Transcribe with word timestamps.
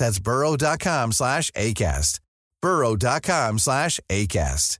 That's 0.00 0.18
burrow.com 0.18 1.12
slash 1.12 1.52
ACAST. 1.52 2.18
burrow.com 2.62 3.58
slash 3.58 4.00
ACAST. 4.10 4.79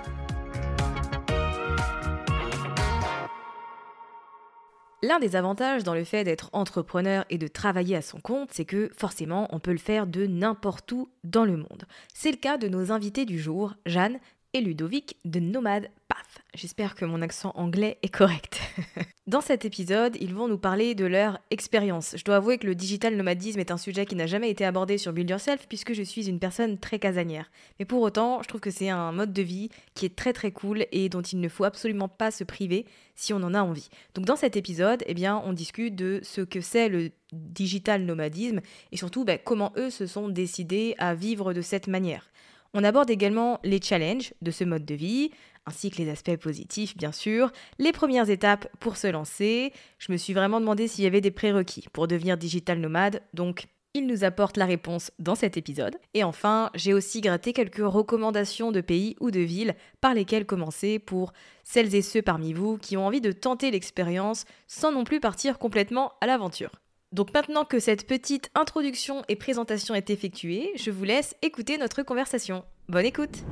L'un 5.03 5.17
des 5.17 5.35
avantages 5.35 5.83
dans 5.83 5.95
le 5.95 6.03
fait 6.03 6.23
d'être 6.23 6.51
entrepreneur 6.53 7.25
et 7.31 7.39
de 7.39 7.47
travailler 7.47 7.95
à 7.95 8.03
son 8.03 8.19
compte, 8.19 8.49
c'est 8.51 8.65
que 8.65 8.91
forcément 8.95 9.47
on 9.49 9.59
peut 9.59 9.71
le 9.71 9.79
faire 9.79 10.05
de 10.05 10.27
n'importe 10.27 10.91
où 10.91 11.09
dans 11.23 11.43
le 11.43 11.57
monde. 11.57 11.85
C'est 12.13 12.29
le 12.29 12.37
cas 12.37 12.57
de 12.57 12.67
nos 12.67 12.91
invités 12.91 13.25
du 13.25 13.39
jour, 13.39 13.73
Jeanne 13.87 14.19
et 14.53 14.61
Ludovic 14.61 15.17
de 15.25 15.39
Nomade 15.39 15.89
Path. 16.07 16.43
J'espère 16.53 16.95
que 16.95 17.05
mon 17.05 17.21
accent 17.21 17.53
anglais 17.55 17.97
est 18.01 18.13
correct. 18.13 18.59
Dans 19.27 19.39
cet 19.39 19.63
épisode, 19.63 20.17
ils 20.19 20.33
vont 20.33 20.47
nous 20.47 20.57
parler 20.57 20.95
de 20.95 21.05
leur 21.05 21.39
expérience. 21.51 22.15
Je 22.17 22.23
dois 22.25 22.35
avouer 22.35 22.57
que 22.57 22.67
le 22.67 22.75
digital 22.75 23.15
nomadisme 23.15 23.59
est 23.59 23.71
un 23.71 23.77
sujet 23.77 24.05
qui 24.05 24.15
n'a 24.15 24.27
jamais 24.27 24.49
été 24.49 24.65
abordé 24.65 24.97
sur 24.97 25.13
Build 25.13 25.29
Yourself 25.29 25.67
puisque 25.69 25.93
je 25.93 26.03
suis 26.03 26.27
une 26.27 26.39
personne 26.39 26.77
très 26.77 26.99
casanière. 26.99 27.49
Mais 27.79 27.85
pour 27.85 28.01
autant, 28.01 28.41
je 28.41 28.49
trouve 28.49 28.59
que 28.59 28.71
c'est 28.71 28.89
un 28.89 29.13
mode 29.13 29.31
de 29.31 29.41
vie 29.41 29.69
qui 29.93 30.05
est 30.05 30.15
très 30.15 30.33
très 30.33 30.51
cool 30.51 30.85
et 30.91 31.07
dont 31.07 31.21
il 31.21 31.39
ne 31.39 31.47
faut 31.47 31.63
absolument 31.63 32.09
pas 32.09 32.31
se 32.31 32.43
priver 32.43 32.85
si 33.15 33.33
on 33.33 33.43
en 33.43 33.53
a 33.53 33.61
envie. 33.61 33.89
Donc 34.15 34.25
dans 34.25 34.35
cet 34.35 34.57
épisode, 34.57 35.03
eh 35.05 35.13
bien, 35.13 35.41
on 35.45 35.53
discute 35.53 35.95
de 35.95 36.19
ce 36.23 36.41
que 36.41 36.59
c'est 36.59 36.89
le 36.89 37.11
digital 37.31 38.03
nomadisme 38.03 38.59
et 38.91 38.97
surtout 38.97 39.23
bah, 39.23 39.37
comment 39.37 39.71
eux 39.77 39.89
se 39.89 40.07
sont 40.07 40.27
décidés 40.27 40.95
à 40.97 41.13
vivre 41.13 41.53
de 41.53 41.61
cette 41.61 41.87
manière. 41.87 42.30
On 42.73 42.83
aborde 42.83 43.09
également 43.09 43.59
les 43.63 43.81
challenges 43.81 44.33
de 44.41 44.51
ce 44.51 44.63
mode 44.63 44.85
de 44.85 44.95
vie, 44.95 45.31
ainsi 45.65 45.91
que 45.91 45.97
les 45.97 46.09
aspects 46.09 46.37
positifs, 46.37 46.95
bien 46.95 47.11
sûr, 47.11 47.51
les 47.79 47.91
premières 47.91 48.29
étapes 48.29 48.67
pour 48.79 48.97
se 48.97 49.07
lancer. 49.07 49.73
Je 49.99 50.11
me 50.11 50.17
suis 50.17 50.33
vraiment 50.33 50.59
demandé 50.59 50.87
s'il 50.87 51.03
y 51.03 51.07
avait 51.07 51.21
des 51.21 51.31
prérequis 51.31 51.85
pour 51.91 52.07
devenir 52.07 52.37
digital 52.37 52.79
nomade, 52.79 53.21
donc 53.33 53.67
il 53.93 54.07
nous 54.07 54.23
apporte 54.23 54.55
la 54.55 54.65
réponse 54.65 55.11
dans 55.19 55.35
cet 55.35 55.57
épisode. 55.57 55.97
Et 56.13 56.23
enfin, 56.23 56.69
j'ai 56.75 56.93
aussi 56.93 57.19
gratté 57.19 57.51
quelques 57.51 57.85
recommandations 57.85 58.71
de 58.71 58.79
pays 58.79 59.17
ou 59.19 59.31
de 59.31 59.41
villes 59.41 59.75
par 59.99 60.13
lesquelles 60.13 60.45
commencer 60.45 60.97
pour 60.97 61.33
celles 61.63 61.93
et 61.93 62.01
ceux 62.01 62.21
parmi 62.21 62.53
vous 62.53 62.77
qui 62.77 62.95
ont 62.95 63.05
envie 63.05 63.21
de 63.21 63.33
tenter 63.33 63.69
l'expérience 63.69 64.45
sans 64.67 64.93
non 64.93 65.03
plus 65.03 65.19
partir 65.19 65.59
complètement 65.59 66.13
à 66.21 66.27
l'aventure. 66.27 66.80
Donc 67.11 67.33
maintenant 67.33 67.65
que 67.65 67.79
cette 67.79 68.07
petite 68.07 68.49
introduction 68.55 69.23
et 69.27 69.35
présentation 69.35 69.93
est 69.95 70.09
effectuée, 70.09 70.71
je 70.75 70.91
vous 70.91 71.03
laisse 71.03 71.35
écouter 71.41 71.77
notre 71.77 72.03
conversation. 72.03 72.63
Bonne 72.87 73.05
écoute 73.05 73.43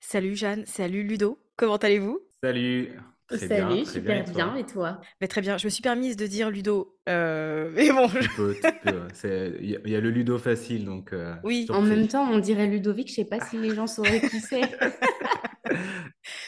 Salut 0.00 0.34
Jeanne, 0.34 0.66
salut 0.66 1.04
Ludo, 1.04 1.38
comment 1.56 1.76
allez-vous? 1.76 2.18
Salut 2.42 2.92
Très 3.28 3.48
Salut, 3.48 3.74
bien, 3.76 3.84
très 3.84 3.92
super 3.94 4.02
bien, 4.02 4.16
et 4.16 4.34
bien, 4.34 4.48
toi 4.48 4.58
et 4.60 4.64
toi? 4.66 5.00
Mais 5.20 5.28
Très 5.28 5.40
bien, 5.40 5.56
je 5.56 5.64
me 5.66 5.70
suis 5.70 5.80
permise 5.82 6.14
de 6.16 6.26
dire 6.26 6.50
Ludo, 6.50 6.98
euh, 7.08 7.70
mais 7.74 7.90
bon, 7.90 8.06
je- 8.08 9.60
Il 9.62 9.70
y, 9.70 9.76
a- 9.76 9.80
il 9.84 9.90
y 9.92 9.96
a 9.96 10.00
le 10.00 10.10
ludo 10.10 10.36
facile, 10.36 10.84
donc 10.84 11.12
euh, 11.14 11.34
Oui. 11.42 11.66
En 11.70 11.80
même 11.80 12.06
temps, 12.06 12.28
on 12.30 12.38
dirait 12.38 12.66
Ludovic, 12.66 13.08
je 13.08 13.14
sais 13.14 13.24
pas 13.24 13.40
si 13.40 13.56
les 13.56 13.74
gens 13.74 13.86
sauraient 13.86 14.20
qui 14.20 14.40
c'est. 14.40 14.60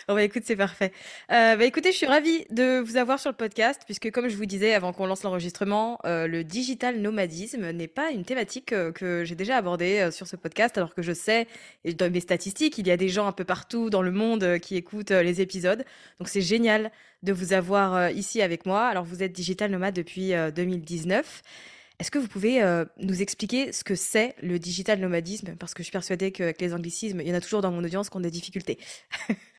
Bon 0.09 0.15
bah 0.15 0.23
écoute, 0.23 0.45
c'est 0.47 0.55
parfait. 0.55 0.93
Euh, 1.33 1.57
bah 1.57 1.65
écoutez, 1.65 1.91
je 1.91 1.97
suis 1.97 2.07
ravie 2.07 2.45
de 2.51 2.79
vous 2.79 2.97
avoir 2.97 3.19
sur 3.19 3.29
le 3.29 3.37
podcast, 3.37 3.83
puisque 3.87 4.13
comme 4.13 4.29
je 4.29 4.37
vous 4.37 4.47
disais 4.47 4.73
avant 4.73 4.93
qu'on 4.93 5.07
lance 5.07 5.25
l'enregistrement, 5.25 5.99
euh, 6.07 6.29
le 6.29 6.45
digital 6.45 7.01
nomadisme 7.01 7.73
n'est 7.73 7.89
pas 7.89 8.13
une 8.13 8.25
thématique 8.25 8.73
euh, 8.73 8.93
que 8.93 9.25
j'ai 9.25 9.35
déjà 9.35 9.57
abordée 9.57 10.11
sur 10.13 10.29
ce 10.29 10.37
podcast, 10.37 10.79
alors 10.79 10.95
que 10.95 11.03
je 11.03 11.13
sais, 11.13 11.49
et 11.83 11.93
dans 11.93 12.09
mes 12.09 12.21
statistiques, 12.21 12.79
il 12.79 12.87
y 12.87 12.93
a 12.93 12.97
des 12.97 13.09
gens 13.09 13.27
un 13.27 13.33
peu 13.33 13.43
partout 13.43 13.91
dans 13.91 14.01
le 14.01 14.13
monde 14.13 14.61
qui 14.61 14.77
écoutent 14.77 15.11
les 15.11 15.41
épisodes. 15.41 15.85
Donc 16.21 16.29
c'est 16.29 16.41
génial 16.41 16.93
de 17.25 17.33
vous 17.33 17.53
avoir 17.53 18.13
ici 18.13 18.43
avec 18.43 18.65
moi. 18.65 18.87
Alors 18.87 19.03
vous 19.03 19.25
êtes 19.25 19.33
digital 19.33 19.73
nomade 19.73 19.95
depuis 19.95 20.35
euh, 20.35 20.53
2019. 20.53 21.43
Est-ce 21.99 22.13
que 22.13 22.19
vous 22.21 22.29
pouvez 22.29 22.63
nous 22.99 23.23
expliquer 23.23 23.73
ce 23.73 23.83
que 23.83 23.95
c'est 23.95 24.35
le 24.43 24.59
digital 24.59 25.01
nomadisme? 25.01 25.57
Parce 25.59 25.73
que 25.73 25.83
je 25.83 25.85
suis 25.85 25.93
persuadée 25.93 26.31
qu'avec 26.31 26.61
les 26.61 26.75
anglicismes, 26.75 27.23
il 27.23 27.29
y 27.29 27.33
en 27.33 27.35
a 27.35 27.41
toujours 27.41 27.63
dans 27.63 27.73
mon 27.73 27.83
audience 27.83 28.11
qui 28.11 28.17
ont 28.19 28.21
des 28.21 28.31
difficultés. 28.31 28.79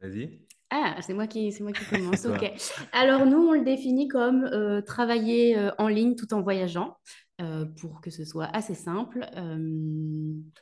Vas-y. 0.00 0.40
Ah, 0.70 0.96
c'est 1.02 1.14
moi 1.14 1.26
qui, 1.26 1.50
c'est 1.52 1.62
moi 1.62 1.72
qui 1.72 1.84
commence. 1.90 2.24
Ok. 2.26 2.50
Alors 2.92 3.26
nous, 3.26 3.38
on 3.38 3.52
le 3.54 3.64
définit 3.64 4.08
comme 4.08 4.44
euh, 4.44 4.80
travailler 4.82 5.58
euh, 5.58 5.70
en 5.78 5.88
ligne 5.88 6.14
tout 6.14 6.32
en 6.32 6.42
voyageant, 6.42 6.96
euh, 7.40 7.64
pour 7.80 8.00
que 8.00 8.10
ce 8.10 8.24
soit 8.24 8.46
assez 8.46 8.74
simple. 8.74 9.26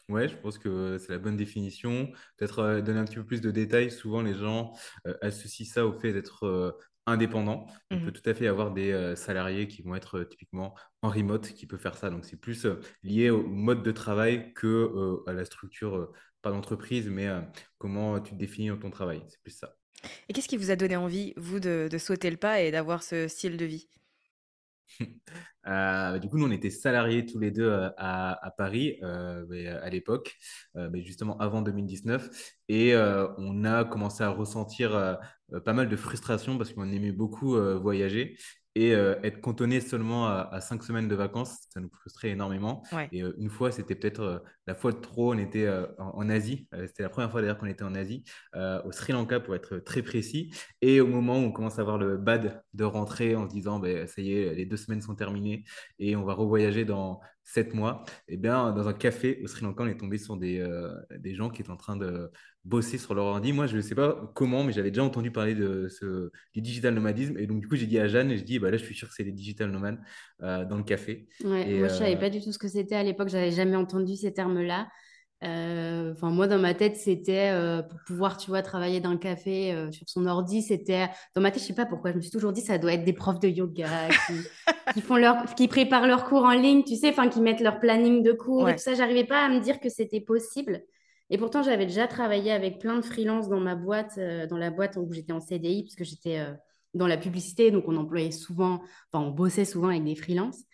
Ouais, 0.09 0.29
je 0.29 0.37
pense 0.37 0.59
que 0.59 0.97
c'est 0.99 1.13
la 1.13 1.19
bonne 1.19 1.37
définition. 1.37 2.11
Peut-être 2.39 2.81
donner 2.81 3.01
un 3.01 3.05
petit 3.05 3.17
peu 3.17 3.25
plus 3.25 3.41
de 3.43 3.51
détails. 3.51 3.91
Souvent, 3.91 4.23
les 4.23 4.35
gens 4.35 4.73
associent 5.21 5.67
ça 5.67 5.87
au 5.87 5.93
fait 5.93 6.13
d'être 6.13 6.79
indépendant. 7.07 7.67
On 7.91 7.97
Mhm. 7.97 8.05
peut 8.05 8.13
tout 8.13 8.29
à 8.31 8.35
fait 8.35 8.47
avoir 8.47 8.73
des 8.73 8.93
euh, 8.93 9.17
salariés 9.17 9.67
qui 9.67 9.83
vont 9.83 9.95
être 9.95 10.19
euh, 10.19 10.25
typiquement 10.25 10.75
en 11.03 11.09
remote, 11.09 11.49
qui 11.55 11.67
peuvent 11.67 11.81
faire 11.81 11.97
ça. 11.97 12.11
Donc, 12.11 12.25
c'est 12.27 12.37
plus 12.37 12.67
euh, 12.67 12.81
lié 13.03 13.31
au 13.31 13.43
mode 13.47 13.83
de 13.83 13.91
travail 13.93 14.53
que 14.55 15.21
à 15.27 15.33
la 15.33 15.45
structure, 15.45 16.11
pas 16.43 16.51
d'entreprise, 16.51 17.09
mais 17.09 17.27
euh, 17.27 17.41
comment 17.79 18.21
tu 18.21 18.33
te 18.33 18.37
définis 18.37 18.69
dans 18.69 18.79
ton 18.79 18.91
travail. 18.91 19.23
C'est 19.29 19.41
plus 19.43 19.53
ça. 19.53 19.75
Et 20.29 20.33
qu'est-ce 20.33 20.49
qui 20.49 20.57
vous 20.57 20.71
a 20.71 20.77
donné 20.77 20.97
envie, 20.97 21.35
vous, 21.37 21.61
de, 21.61 21.89
de 21.91 21.99
sauter 21.99 22.31
le 22.31 22.37
pas 22.37 22.61
et 22.61 22.71
d'avoir 22.71 23.03
ce 23.03 23.29
style 23.29 23.57
de 23.57 23.65
vie? 23.65 23.89
Euh, 25.67 26.19
du 26.19 26.31
coup, 26.31 26.39
nous, 26.39 26.47
on 26.47 26.51
était 26.51 26.71
salariés 26.71 27.27
tous 27.27 27.39
les 27.39 27.51
deux 27.51 27.69
euh, 27.69 27.91
à, 27.99 28.43
à 28.47 28.51
Paris 28.51 28.99
euh, 29.03 29.79
à 29.83 29.91
l'époque, 29.91 30.35
euh, 30.77 30.89
mais 30.91 31.03
justement 31.03 31.37
avant 31.39 31.61
2019. 31.61 32.31
Et 32.69 32.95
on 32.97 33.65
a 33.65 33.85
commencé 33.85 34.23
à 34.25 34.31
ressentir 34.31 35.19
pas 35.65 35.73
mal 35.75 35.91
de 35.91 35.97
frustration 35.97 36.57
parce 36.57 36.73
qu'on 36.73 36.91
aimait 36.91 37.13
beaucoup 37.13 37.57
voyager. 37.81 38.39
Et 38.79 38.91
être 38.91 39.41
cantonné 39.41 39.81
seulement 39.81 40.27
à, 40.29 40.61
cinq 40.61 40.83
semaines 40.83 41.09
de 41.09 41.15
vacances, 41.15 41.67
ça 41.71 41.81
nous 41.81 41.91
frustrait 41.91 42.31
énormément. 42.31 42.83
Et 43.13 43.21
une 43.21 43.51
fois, 43.51 43.73
c'était 43.73 43.95
peut-être 43.95 44.43
la 44.67 44.75
fois 44.75 44.93
de 44.93 44.99
trop, 44.99 45.35
on 45.35 45.39
était 45.39 45.69
en, 45.99 46.29
Asie, 46.29 46.69
c'était 46.87 47.03
la 47.03 47.09
première 47.09 47.31
fois 47.31 47.41
d'ailleurs 47.41 47.59
qu'on 47.59 47.67
était 47.67 47.85
en 47.85 47.95
Asie, 47.95 48.25
au 48.55 48.93
Sri 48.93 49.13
Lanka 49.13 49.41
pour 49.41 49.55
être 49.55 49.79
très 49.79 50.03
précis, 50.03 50.53
et 50.81 51.01
au 51.01 51.07
moment 51.07 51.39
où 51.39 51.43
on 51.43 51.53
commence 51.53 51.79
à 51.79 51.83
avoir 51.83 51.99
le 51.99 52.17
bad 52.17 52.63
de 52.75 52.85
rentrer 52.85 53.35
en 53.37 53.49
se 53.49 53.53
disant, 53.53 53.79
ben, 53.79 54.07
ça 54.07 54.23
y 54.23 54.33
est, 54.33 54.55
les 54.55 54.65
deux 54.65 54.77
semaines 54.77 55.03
sont 55.03 55.15
terminées 55.15 55.65
et 55.99 56.17
on 56.17 56.25
va 56.25 56.35
revoyager 56.35 56.85
dans 56.85 57.21
sept 57.49 57.73
mois, 57.73 58.05
eh 58.29 58.37
bien, 58.37 58.73
dans 58.73 58.89
un 58.89 58.93
café 58.93 59.41
au 59.43 59.47
Sri 59.47 59.65
Lanka, 59.65 59.83
on 59.83 59.87
est 59.87 59.97
tombé 59.97 60.19
sur 60.19 60.37
des, 60.37 60.59
euh, 60.59 60.93
des 61.19 61.35
gens 61.35 61.49
qui 61.49 61.63
étaient 61.63 61.71
en 61.71 61.79
train 61.79 61.97
de 61.97 62.31
bosser 62.67 62.99
sur 62.99 63.15
leur 63.15 63.25
ordi. 63.25 63.55
Moi, 63.55 63.67
je 63.67 63.77
ne 63.77 63.81
sais 63.81 63.95
pas 63.95 64.31
comment, 64.35 64.65
mais 64.65 64.73
j'avais 64.75 64.91
déjà 64.91 65.03
entendu 65.03 65.31
parler 65.31 65.55
de 65.55 65.89
ce, 65.89 66.31
du 66.53 66.61
digital 66.61 66.93
nomadisme. 66.93 67.39
Et 67.39 67.47
donc, 67.47 67.61
du 67.61 67.67
coup, 67.67 67.75
j'ai 67.75 67.87
dit 67.87 67.99
à 67.99 68.07
Jeanne, 68.07 68.31
et 68.31 68.37
je 68.37 68.45
dis, 68.45 68.59
bah, 68.59 68.71
là, 68.71 68.77
je 68.77 68.85
suis 68.85 68.95
sûr 68.95 69.09
que 69.09 69.15
c'est 69.15 69.25
les 69.25 69.33
digital 69.33 69.71
nomades 69.71 69.99
euh, 70.43 70.67
dans 70.67 70.77
le 70.77 70.83
café. 70.83 71.27
Ouais, 71.43 71.65
moi, 71.79 71.89
je 71.89 71.95
ne 71.95 71.99
savais 71.99 72.17
euh, 72.17 72.21
pas 72.21 72.29
du 72.29 72.43
tout 72.43 72.53
ce 72.53 72.59
que 72.59 72.69
c'était 72.69 72.97
à 72.97 73.03
l'époque. 73.03 73.31
Je 73.31 73.39
n'avais 73.39 73.53
jamais 73.53 73.77
entendu 73.77 74.15
ces 74.15 74.35
termes-là. 74.35 74.87
Euh, 75.45 76.13
enfin, 76.13 76.31
moi, 76.31 76.49
dans 76.49 76.59
ma 76.59 76.75
tête, 76.75 76.97
c'était 76.97 77.51
euh, 77.53 77.83
pour 77.83 78.01
pouvoir, 78.07 78.37
tu 78.39 78.51
vois, 78.51 78.63
travailler 78.63 79.01
dans 79.01 79.11
un 79.11 79.17
café 79.17 79.73
euh, 79.73 79.93
sur 79.93 80.09
son 80.09 80.27
ordi. 80.27 80.63
C'était 80.63 81.09
dans 81.35 81.41
ma 81.41 81.51
tête, 81.51 81.63
je 81.63 81.69
sais 81.69 81.75
pas 81.75 81.87
pourquoi. 81.87 82.11
Je 82.11 82.17
me 82.17 82.21
suis 82.21 82.31
toujours 82.31 82.53
dit, 82.53 82.61
ça 82.61 82.79
doit 82.79 82.93
être 82.93 83.05
des 83.05 83.13
profs 83.13 83.39
de 83.39 83.49
yoga 83.49 84.09
qui, 84.95 85.01
font 85.01 85.17
leur, 85.17 85.45
qui 85.55 85.69
préparent 85.69 86.07
leurs 86.07 86.25
cours 86.25 86.43
en 86.45 86.53
ligne, 86.53 86.83
tu 86.83 86.97
sais, 86.97 87.11
enfin, 87.11 87.29
qui 87.29 87.41
mettent 87.41 87.61
leur 87.61 87.79
planning 87.79 88.23
de 88.23 88.33
cours 88.33 88.69
et 88.69 88.75
tout 88.75 88.83
ça. 88.83 88.95
J'arrivais 88.95 89.25
pas 89.25 89.45
à 89.45 89.49
me 89.49 89.61
dire 89.61 89.79
que 89.79 89.89
c'était 89.89 90.21
possible. 90.21 90.83
Et 91.31 91.39
pourtant, 91.39 91.63
j'avais 91.63 91.87
déjà 91.87 92.09
travaillé 92.09 92.51
avec 92.51 92.79
plein 92.79 92.97
de 92.97 93.03
freelances 93.03 93.49
dans 93.49 93.61
ma 93.61 93.75
boîte, 93.75 94.19
dans 94.49 94.57
la 94.57 94.71
boîte 94.71 94.97
où 94.97 95.13
j'étais 95.13 95.33
en 95.33 95.41
CDI, 95.41 95.83
puisque 95.83 96.05
j'étais 96.05 96.43
dans 96.95 97.07
la 97.07 97.19
publicité, 97.19 97.71
donc 97.71 97.85
on 97.87 97.97
employait 97.97 98.31
souvent, 98.31 98.81
enfin, 99.13 99.25
on 99.25 99.31
bossait 99.31 99.67
souvent 99.67 99.89
avec 99.89 100.05
des 100.05 100.17
freelances. 100.17 100.65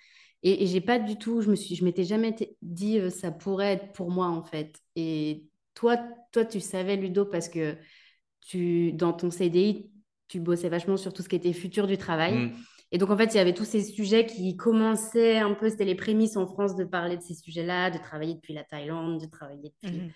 Et, 0.45 0.67
j'ai 0.67 0.81
pas 0.81 0.99
du 0.99 1.17
tout, 1.17 1.41
je 1.41 1.51
me 1.51 1.57
suis, 1.57 1.75
je 1.75 1.85
m'étais 1.85 2.05
jamais 2.05 2.35
dit 2.63 2.99
euh, 2.99 3.11
ça 3.11 3.31
pourrait 3.31 3.73
être 3.73 3.93
pour 3.93 4.11
moi 4.11 4.29
en 4.29 4.45
fait. 4.45 4.79
Et 4.95 5.47
toi, 5.75 5.99
toi, 6.33 6.45
tu 6.45 6.61
savais 6.61 6.97
Ludo 6.97 7.25
parce 7.25 7.49
que 7.49 7.77
tu, 8.43 8.93
dans 8.93 9.13
ton 9.13 9.31
CDI, 9.31 9.91
tu 10.29 10.41
bossais 10.41 10.69
vachement 10.69 10.97
sur 10.97 11.13
tout 11.13 11.23
ce 11.23 11.29
qui 11.29 11.37
était 11.37 11.53
futur 11.53 11.87
du 11.87 11.97
travail. 11.97 12.35
Mm. 12.35 12.53
Et 12.93 12.99
donc 12.99 13.11
en 13.11 13.17
fait, 13.17 13.33
il 13.33 13.39
y 13.39 13.41
avait 13.41 13.55
tous 13.55 13.65
ces 13.65 13.83
sujets 13.83 14.27
qui 14.27 14.57
commençaient 14.57 15.39
un 15.39 15.55
peu, 15.55 15.71
c'était 15.71 15.87
les 15.87 15.95
prémices 15.95 16.37
en 16.37 16.47
France 16.47 16.77
de 16.77 16.85
parler 16.85 17.17
de 17.17 17.23
ces 17.23 17.35
sujets-là, 17.35 17.91
de 17.91 17.99
travailler 17.99 18.35
depuis 18.35 18.53
la 18.53 18.63
Thaïlande, 18.63 19.21
de 19.21 19.27
travailler 19.27 19.73
depuis. 19.83 19.97
Mm-hmm 19.97 20.13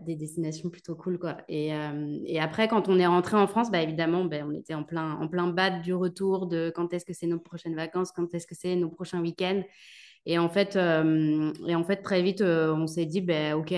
des 0.00 0.14
destinations 0.14 0.70
plutôt 0.70 0.94
cool 0.94 1.18
quoi. 1.18 1.38
Et, 1.48 1.74
euh, 1.74 2.18
et, 2.24 2.40
après 2.40 2.68
quand 2.68 2.88
on 2.88 2.98
est 2.98 3.06
rentré 3.06 3.36
en 3.36 3.46
France, 3.46 3.70
bah 3.70 3.82
évidemment, 3.82 4.24
ben, 4.24 4.46
on 4.48 4.54
était 4.54 4.74
en 4.74 4.84
plein 4.84 5.12
en 5.12 5.28
plein 5.28 5.48
bas 5.48 5.70
du 5.70 5.92
retour 5.94 6.46
de 6.46 6.72
quand 6.74 6.92
est-ce 6.92 7.04
que 7.04 7.12
c'est 7.12 7.26
nos 7.26 7.38
prochaines 7.38 7.74
vacances, 7.74 8.12
quand 8.12 8.32
est-ce 8.34 8.46
que 8.46 8.54
c'est 8.54 8.76
nos 8.76 8.88
prochains 8.88 9.20
week-ends. 9.20 9.62
Et 10.24 10.38
en 10.38 10.48
fait, 10.48 10.76
euh, 10.76 11.52
et 11.66 11.74
en 11.74 11.84
fait 11.84 11.96
très 11.96 12.22
vite, 12.22 12.42
euh, 12.42 12.72
on 12.74 12.86
s'est 12.86 13.06
dit 13.06 13.20
ben 13.20 13.54
ok, 13.54 13.74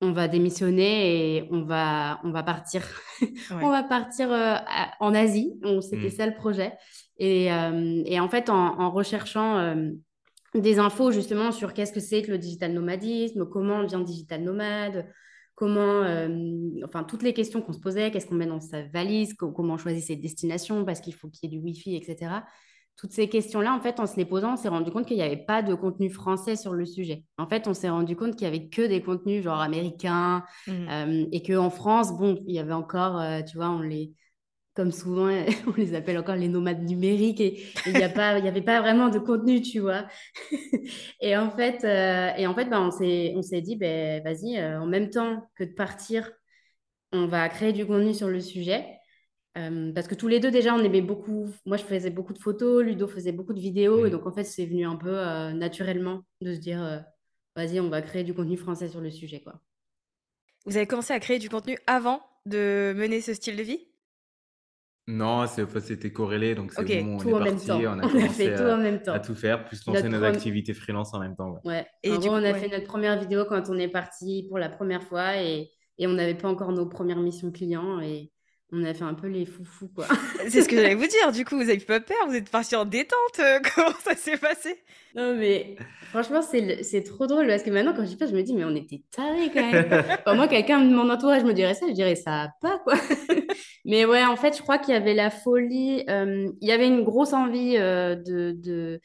on 0.00 0.12
va 0.12 0.28
démissionner 0.28 1.36
et 1.36 1.48
on 1.50 1.62
va 1.62 2.20
on 2.24 2.30
va 2.30 2.42
partir, 2.42 2.82
on 3.50 3.70
va 3.70 3.82
partir 3.82 4.30
en 5.00 5.14
Asie. 5.14 5.52
C'était 5.80 6.08
mmh. 6.08 6.10
ça 6.10 6.26
le 6.26 6.34
projet. 6.34 6.72
Et, 7.18 7.46
et 7.46 8.20
en 8.20 8.28
fait, 8.28 8.50
en, 8.50 8.80
en 8.80 8.90
recherchant 8.90 9.76
des 10.54 10.78
infos 10.78 11.10
justement 11.10 11.52
sur 11.52 11.72
qu'est-ce 11.72 11.92
que 11.92 12.00
c'est 12.00 12.22
que 12.22 12.30
le 12.30 12.38
digital 12.38 12.72
nomadisme, 12.72 13.46
comment 13.46 13.76
on 13.76 13.84
devient 13.84 14.04
digital 14.04 14.42
nomade, 14.42 15.06
comment, 15.54 16.02
euh, 16.02 16.28
enfin 16.84 17.04
toutes 17.04 17.22
les 17.22 17.32
questions 17.32 17.62
qu'on 17.62 17.72
se 17.72 17.80
posait, 17.80 18.10
qu'est-ce 18.10 18.26
qu'on 18.26 18.34
met 18.34 18.46
dans 18.46 18.60
sa 18.60 18.82
valise, 18.82 19.34
comment 19.34 19.74
on 19.74 19.78
choisit 19.78 20.04
ses 20.04 20.16
destinations 20.16 20.84
parce 20.84 21.00
qu'il 21.00 21.14
faut 21.14 21.28
qu'il 21.28 21.50
y 21.50 21.54
ait 21.54 21.58
du 21.58 21.64
Wi-Fi, 21.64 21.96
etc. 21.96 22.42
Toutes 22.96 23.12
ces 23.12 23.28
questions-là, 23.28 23.74
en 23.74 23.80
fait, 23.80 24.00
en 24.00 24.06
se 24.06 24.16
les 24.16 24.26
posant, 24.26 24.52
on 24.52 24.56
s'est 24.56 24.68
rendu 24.68 24.90
compte 24.90 25.06
qu'il 25.06 25.16
n'y 25.16 25.22
avait 25.22 25.44
pas 25.44 25.62
de 25.62 25.74
contenu 25.74 26.10
français 26.10 26.56
sur 26.56 26.74
le 26.74 26.84
sujet. 26.84 27.24
En 27.38 27.48
fait, 27.48 27.66
on 27.66 27.72
s'est 27.72 27.88
rendu 27.88 28.16
compte 28.16 28.36
qu'il 28.36 28.46
n'y 28.48 28.54
avait 28.54 28.68
que 28.68 28.82
des 28.82 29.02
contenus 29.02 29.42
genre 29.42 29.60
américains 29.60 30.44
mmh. 30.66 30.72
euh, 30.90 31.24
et 31.32 31.42
qu'en 31.42 31.70
France, 31.70 32.16
bon, 32.16 32.38
il 32.46 32.54
y 32.54 32.58
avait 32.58 32.74
encore, 32.74 33.18
euh, 33.18 33.40
tu 33.42 33.56
vois, 33.56 33.70
on 33.70 33.80
les, 33.80 34.12
comme 34.74 34.92
souvent, 34.92 35.28
on 35.66 35.72
les 35.76 35.94
appelle 35.94 36.18
encore 36.18 36.36
les 36.36 36.48
nomades 36.48 36.82
numériques 36.82 37.40
et 37.40 37.62
il 37.86 37.92
n'y 37.92 38.02
avait 38.02 38.62
pas 38.62 38.80
vraiment 38.80 39.08
de 39.08 39.18
contenu, 39.18 39.60
tu 39.60 39.80
vois. 39.80 40.06
et 41.20 41.36
en 41.36 41.50
fait, 41.50 41.84
euh, 41.84 42.30
et 42.36 42.46
en 42.46 42.54
fait 42.54 42.66
bah, 42.66 42.80
on 42.80 42.90
s'est 42.90 43.60
dit, 43.60 43.76
ben 43.76 44.22
vas-y, 44.22 44.58
euh, 44.58 44.80
en 44.80 44.86
même 44.86 45.10
temps 45.10 45.48
que 45.56 45.64
de 45.64 45.72
partir, 45.72 46.30
on 47.12 47.26
va 47.26 47.48
créer 47.48 47.72
du 47.72 47.86
contenu 47.86 48.14
sur 48.14 48.28
le 48.28 48.40
sujet. 48.40 48.86
Euh, 49.58 49.92
parce 49.92 50.08
que 50.08 50.14
tous 50.14 50.28
les 50.28 50.40
deux, 50.40 50.50
déjà, 50.50 50.74
on 50.74 50.82
aimait 50.82 51.02
beaucoup. 51.02 51.50
Moi, 51.66 51.76
je 51.76 51.82
faisais 51.82 52.08
beaucoup 52.08 52.32
de 52.32 52.38
photos, 52.38 52.82
Ludo 52.82 53.06
faisait 53.06 53.32
beaucoup 53.32 53.52
de 53.52 53.60
vidéos. 53.60 54.06
Et 54.06 54.10
donc, 54.10 54.26
en 54.26 54.32
fait, 54.32 54.44
c'est 54.44 54.64
venu 54.64 54.86
un 54.86 54.96
peu 54.96 55.10
naturellement 55.52 56.22
de 56.40 56.54
se 56.54 56.58
dire, 56.58 57.04
vas-y, 57.54 57.78
on 57.78 57.90
va 57.90 58.00
créer 58.00 58.24
du 58.24 58.32
contenu 58.32 58.56
français 58.56 58.88
sur 58.88 59.02
le 59.02 59.10
sujet. 59.10 59.42
quoi. 59.42 59.60
Vous 60.64 60.78
avez 60.78 60.86
commencé 60.86 61.12
à 61.12 61.20
créer 61.20 61.38
du 61.38 61.50
contenu 61.50 61.76
avant 61.86 62.22
de 62.46 62.94
mener 62.96 63.20
ce 63.20 63.34
style 63.34 63.56
de 63.56 63.62
vie? 63.62 63.91
Non, 65.08 65.46
c'était 65.46 66.12
corrélé, 66.12 66.54
donc 66.54 66.72
c'est 66.72 67.02
bon, 67.02 67.18
on 67.18 67.44
est 67.44 67.50
parti, 67.50 67.70
on 67.70 67.98
a 67.98 68.08
commencé 68.08 68.28
fait 68.28 68.54
tout 68.54 68.62
à, 68.62 68.74
en 68.74 68.78
même 68.78 69.02
temps. 69.02 69.12
à 69.12 69.18
tout 69.18 69.34
faire, 69.34 69.64
plus 69.64 69.84
lancer 69.86 70.08
nos 70.08 70.22
activités 70.22 70.74
freelance 70.74 71.12
en 71.12 71.18
même 71.18 71.34
temps. 71.34 71.58
Ouais. 71.64 71.86
Et 72.04 72.10
du 72.10 72.28
coup, 72.28 72.34
on 72.34 72.44
a 72.44 72.54
fait 72.54 72.68
notre 72.68 72.86
première 72.86 73.18
vidéo 73.18 73.44
quand 73.48 73.68
on 73.68 73.78
est 73.78 73.88
parti 73.88 74.46
pour 74.48 74.58
la 74.58 74.68
première 74.68 75.02
fois 75.02 75.36
et, 75.36 75.70
et 75.98 76.06
on 76.06 76.12
n'avait 76.12 76.36
pas 76.36 76.48
encore 76.48 76.72
nos 76.72 76.86
premières 76.86 77.18
missions 77.18 77.50
clients 77.50 78.00
et 78.00 78.30
on 78.72 78.82
a 78.84 78.94
fait 78.94 79.04
un 79.04 79.12
peu 79.12 79.28
les 79.28 79.44
foufous, 79.44 79.88
quoi. 79.88 80.06
c'est 80.48 80.62
ce 80.62 80.68
que 80.68 80.76
j'allais 80.76 80.94
vous 80.94 81.06
dire, 81.06 81.30
du 81.30 81.44
coup, 81.44 81.56
vous 81.56 81.68
avez 81.68 81.78
pas 81.78 82.00
peur, 82.00 82.16
vous 82.26 82.34
êtes 82.34 82.48
parti 82.48 82.74
en 82.74 82.86
détente, 82.86 83.38
euh, 83.38 83.60
comment 83.74 83.94
ça 84.02 84.16
s'est 84.16 84.38
passé? 84.38 84.82
Non, 85.14 85.36
mais 85.36 85.76
franchement, 86.10 86.40
c'est 86.40 87.02
trop 87.02 87.26
drôle 87.26 87.46
parce 87.46 87.62
que 87.62 87.70
maintenant, 87.70 87.92
quand 87.94 88.06
j'y 88.06 88.16
pense, 88.16 88.30
je 88.30 88.34
me 88.34 88.42
dis, 88.42 88.54
mais 88.54 88.64
on 88.64 88.74
était 88.74 89.02
tarés 89.14 89.50
quand 89.52 89.70
même. 89.70 90.04
moi, 90.36 90.48
quelqu'un 90.48 90.80
de 90.80 90.94
mon 90.94 91.10
entourage 91.10 91.44
me 91.44 91.52
dirait 91.52 91.74
ça, 91.74 91.86
je 91.86 91.92
dirais, 91.92 92.14
ça 92.14 92.44
a 92.44 92.48
pas, 92.62 92.78
quoi. 92.78 92.94
Mais 93.84 94.06
ouais, 94.06 94.24
en 94.24 94.36
fait, 94.36 94.56
je 94.56 94.62
crois 94.62 94.78
qu'il 94.78 94.94
y 94.94 94.96
avait 94.96 95.14
la 95.14 95.28
folie, 95.30 96.04
euh, 96.08 96.50
il 96.60 96.68
y 96.68 96.72
avait 96.72 96.88
une 96.88 97.02
grosse 97.02 97.34
envie 97.34 97.76
euh, 97.76 98.14
de, 98.14 98.52
de, 98.52 99.00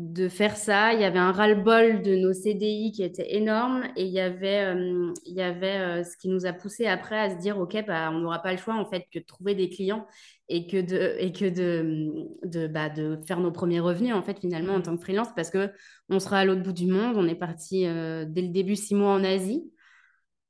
de, 0.00 0.28
faire 0.28 0.56
ça. 0.56 0.92
Il 0.94 1.00
y 1.00 1.04
avait 1.04 1.18
un 1.18 1.32
ras-le-bol 1.32 2.02
de 2.02 2.16
nos 2.16 2.32
CDI 2.32 2.92
qui 2.92 3.02
était 3.02 3.34
énorme 3.36 3.84
et 3.96 4.04
il 4.04 4.12
y 4.12 4.20
avait, 4.20 4.64
euh, 4.74 5.12
il 5.26 5.34
y 5.34 5.42
avait 5.42 6.02
ce 6.04 6.16
qui 6.16 6.28
nous 6.28 6.46
a 6.46 6.52
poussé 6.52 6.86
après 6.86 7.18
à 7.18 7.30
se 7.30 7.36
dire, 7.40 7.58
OK, 7.58 7.76
bah, 7.86 8.10
on 8.12 8.18
n'aura 8.18 8.40
pas 8.40 8.52
le 8.52 8.58
choix 8.58 8.74
en 8.74 8.84
fait 8.84 9.06
que 9.12 9.18
de 9.18 9.24
trouver 9.24 9.54
des 9.54 9.68
clients 9.68 10.06
et 10.48 10.66
que 10.66 10.80
de, 10.80 11.16
et 11.18 11.32
que 11.32 11.48
de, 11.48 12.12
de, 12.44 12.66
bah, 12.66 12.88
de 12.88 13.18
faire 13.26 13.40
nos 13.40 13.52
premiers 13.52 13.80
revenus 13.80 14.14
en 14.14 14.22
fait 14.22 14.38
finalement 14.40 14.74
en 14.74 14.82
tant 14.82 14.96
que 14.96 15.02
freelance 15.02 15.28
parce 15.36 15.50
que 15.50 15.70
on 16.08 16.18
sera 16.18 16.38
à 16.38 16.44
l'autre 16.44 16.62
bout 16.62 16.72
du 16.72 16.86
monde. 16.86 17.16
On 17.16 17.28
est 17.28 17.34
parti 17.34 17.82
dès 17.82 18.42
le 18.42 18.48
début 18.48 18.76
six 18.76 18.94
mois 18.94 19.12
en 19.12 19.24
Asie. 19.24 19.70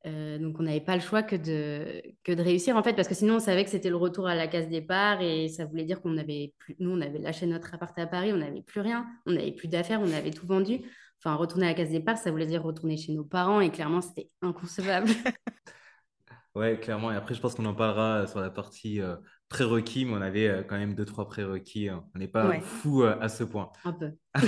Euh, 0.07 0.38
donc, 0.38 0.57
on 0.59 0.62
n'avait 0.62 0.80
pas 0.80 0.95
le 0.95 1.02
choix 1.02 1.23
que 1.23 1.37
de, 1.37 2.02
que 2.25 2.33
de 2.33 2.42
réussir, 2.42 2.76
en 2.76 2.83
fait, 2.83 2.95
parce 2.95 3.09
que 3.09 3.14
sinon, 3.14 3.37
on 3.37 3.40
savait 3.40 3.64
que 3.64 3.71
c'était 3.71 3.90
le 3.90 3.97
retour 3.97 4.26
à 4.26 4.35
la 4.35 4.47
case 4.47 4.69
départ 4.69 5.21
et 5.21 5.49
ça 5.49 5.66
voulait 5.66 5.85
dire 5.85 6.00
qu'on 6.00 6.16
avait 6.16 6.54
plus, 6.59 6.76
nous, 6.78 6.90
on 6.90 7.00
avait 7.00 7.19
lâché 7.19 7.47
notre 7.47 7.75
appart 7.75 7.97
à 7.99 8.07
Paris, 8.07 8.33
on 8.33 8.38
n'avait 8.38 8.62
plus 8.62 8.80
rien, 8.80 9.07
on 9.26 9.33
n'avait 9.33 9.52
plus 9.52 9.69
d'affaires, 9.69 10.00
on 10.00 10.12
avait 10.12 10.30
tout 10.30 10.47
vendu. 10.47 10.80
Enfin, 11.19 11.35
retourner 11.35 11.66
à 11.66 11.69
la 11.71 11.75
case 11.75 11.90
départ, 11.90 12.16
ça 12.16 12.30
voulait 12.30 12.47
dire 12.47 12.62
retourner 12.62 12.97
chez 12.97 13.12
nos 13.12 13.25
parents 13.25 13.61
et 13.61 13.71
clairement, 13.71 14.00
c'était 14.00 14.30
inconcevable. 14.40 15.11
ouais, 16.54 16.80
clairement. 16.80 17.12
Et 17.12 17.16
après, 17.16 17.35
je 17.35 17.40
pense 17.40 17.54
qu'on 17.54 17.66
en 17.66 17.75
parlera 17.75 18.26
sur 18.26 18.40
la 18.40 18.49
partie 18.49 19.02
euh, 19.02 19.16
prérequis, 19.50 20.07
mais 20.07 20.12
on 20.14 20.23
avait 20.23 20.49
euh, 20.49 20.62
quand 20.62 20.78
même 20.78 20.95
deux, 20.95 21.04
trois 21.04 21.28
prérequis. 21.28 21.88
Hein. 21.88 22.04
On 22.14 22.19
n'est 22.19 22.28
pas 22.28 22.61
fou 22.61 23.02
euh, 23.02 23.19
à 23.21 23.28
ce 23.28 23.45
point. 23.45 23.71
Un 23.85 23.92
peu. 23.92 24.12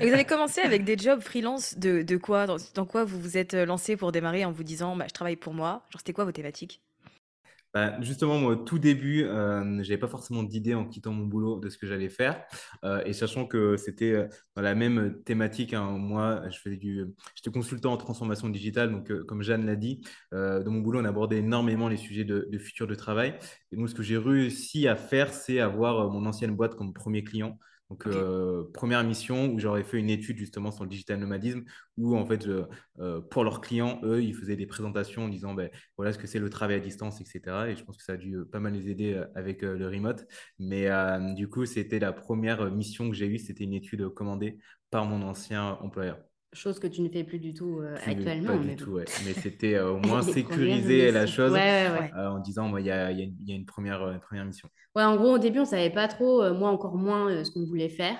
Et 0.00 0.08
vous 0.08 0.12
avez 0.12 0.24
commencé 0.24 0.60
avec 0.60 0.84
des 0.84 0.98
jobs 0.98 1.20
freelance 1.20 1.78
de, 1.78 2.02
de 2.02 2.16
quoi? 2.18 2.46
Dans, 2.46 2.56
dans, 2.74 2.84
quoi 2.84 3.04
vous 3.04 3.20
vous 3.20 3.38
êtes 3.38 3.54
euh, 3.54 3.64
lancé 3.64 3.96
pour 3.96 4.12
démarrer 4.12 4.44
en 4.44 4.52
vous 4.52 4.64
disant 4.64 4.96
bah, 4.96 5.06
je 5.08 5.14
travaille 5.14 5.36
pour 5.36 5.54
moi? 5.54 5.86
Genre, 5.90 6.00
c'était 6.00 6.12
quoi 6.12 6.24
vos 6.24 6.32
thématiques? 6.32 6.82
Bah, 7.74 8.00
justement, 8.00 8.38
moi, 8.38 8.56
tout 8.56 8.78
début, 8.78 9.24
euh, 9.24 9.62
je 9.62 9.68
n'avais 9.68 9.98
pas 9.98 10.08
forcément 10.08 10.42
d'idée 10.42 10.74
en 10.74 10.86
quittant 10.86 11.12
mon 11.12 11.26
boulot 11.26 11.60
de 11.60 11.68
ce 11.68 11.76
que 11.76 11.86
j'allais 11.86 12.08
faire. 12.08 12.42
Euh, 12.84 13.02
et 13.04 13.12
sachant 13.12 13.46
que 13.46 13.76
c'était 13.76 14.12
euh, 14.12 14.26
dans 14.56 14.62
la 14.62 14.74
même 14.74 15.22
thématique, 15.24 15.74
hein, 15.74 15.90
moi, 15.90 16.42
j'étais 16.48 17.50
consultant 17.52 17.92
en 17.92 17.96
transformation 17.98 18.48
digitale. 18.48 18.90
Donc, 18.90 19.12
comme 19.26 19.42
Jeanne 19.42 19.66
l'a 19.66 19.76
dit, 19.76 20.00
dans 20.32 20.70
mon 20.70 20.80
boulot, 20.80 21.00
on 21.00 21.04
abordait 21.04 21.38
énormément 21.38 21.88
les 21.88 21.98
sujets 21.98 22.24
de, 22.24 22.48
de 22.50 22.58
futur 22.58 22.86
de 22.86 22.94
travail. 22.94 23.38
Et 23.70 23.76
donc, 23.76 23.88
ce 23.90 23.94
que 23.94 24.02
j'ai 24.02 24.18
réussi 24.18 24.88
à 24.88 24.96
faire, 24.96 25.32
c'est 25.32 25.60
avoir 25.60 26.10
mon 26.10 26.24
ancienne 26.26 26.56
boîte 26.56 26.74
comme 26.74 26.92
premier 26.94 27.22
client. 27.22 27.58
Donc, 27.90 28.06
euh, 28.06 28.70
première 28.74 29.02
mission 29.02 29.46
où 29.46 29.58
j'aurais 29.58 29.82
fait 29.82 29.98
une 29.98 30.10
étude 30.10 30.36
justement 30.36 30.70
sur 30.70 30.84
le 30.84 30.90
digital 30.90 31.18
nomadisme, 31.18 31.64
où 31.96 32.16
en 32.16 32.26
fait, 32.26 32.46
euh, 32.46 33.20
pour 33.30 33.44
leurs 33.44 33.62
clients, 33.62 33.98
eux, 34.04 34.22
ils 34.22 34.34
faisaient 34.34 34.56
des 34.56 34.66
présentations 34.66 35.24
en 35.24 35.28
disant 35.28 35.54
ben, 35.54 35.70
voilà 35.96 36.12
ce 36.12 36.18
que 36.18 36.26
c'est 36.26 36.38
le 36.38 36.50
travail 36.50 36.76
à 36.76 36.80
distance, 36.80 37.20
etc. 37.20 37.70
Et 37.70 37.76
je 37.76 37.84
pense 37.84 37.96
que 37.96 38.02
ça 38.02 38.12
a 38.12 38.16
dû 38.16 38.36
euh, 38.36 38.44
pas 38.44 38.60
mal 38.60 38.74
les 38.74 38.90
aider 38.90 39.22
avec 39.34 39.62
le 39.62 39.86
remote. 39.88 40.26
Mais 40.58 40.88
du 41.34 41.48
coup, 41.48 41.64
c'était 41.64 41.98
la 41.98 42.12
première 42.12 42.70
mission 42.70 43.08
que 43.08 43.16
j'ai 43.16 43.26
eue, 43.26 43.38
c'était 43.38 43.64
une 43.64 43.74
étude 43.74 44.08
commandée 44.10 44.58
par 44.90 45.06
mon 45.06 45.22
ancien 45.22 45.78
employeur. 45.80 46.18
Chose 46.54 46.78
que 46.78 46.86
tu 46.86 47.02
ne 47.02 47.08
fais 47.10 47.24
plus 47.24 47.38
du 47.38 47.52
tout 47.52 47.80
euh, 47.80 47.96
actuellement. 48.06 48.52
pas 48.54 48.58
du 48.58 48.66
mais 48.68 48.76
tout, 48.76 48.90
bon. 48.90 48.96
ouais. 48.96 49.04
Mais 49.26 49.32
c'était 49.42 49.74
euh, 49.74 49.92
au 49.92 49.98
moins 49.98 50.22
sécuriser 50.22 51.10
la 51.10 51.26
chose 51.26 51.52
Ouais, 51.52 51.58
ouais, 51.90 52.00
ouais. 52.00 52.10
euh, 52.16 52.30
en 52.30 52.38
disant, 52.38 52.74
il 52.78 52.86
y 52.86 52.90
a, 52.90 53.12
y 53.12 53.22
une, 53.22 53.36
il 53.40 53.48
y 53.48 53.52
a 53.52 53.54
une 53.54 53.66
première, 53.66 54.00
une 54.10 54.20
première 54.20 54.44
mission. 54.46 54.68
Ouais, 54.96 55.04
en 55.04 55.16
gros, 55.16 55.34
au 55.34 55.38
début, 55.38 55.60
on 55.60 55.64
savait 55.66 55.90
pas 55.90 56.08
trop, 56.08 56.42
euh, 56.42 56.54
moi 56.54 56.70
encore 56.70 56.96
moins, 56.96 57.30
euh, 57.30 57.44
ce 57.44 57.50
qu'on 57.50 57.64
voulait 57.66 57.88
faire. 57.90 58.16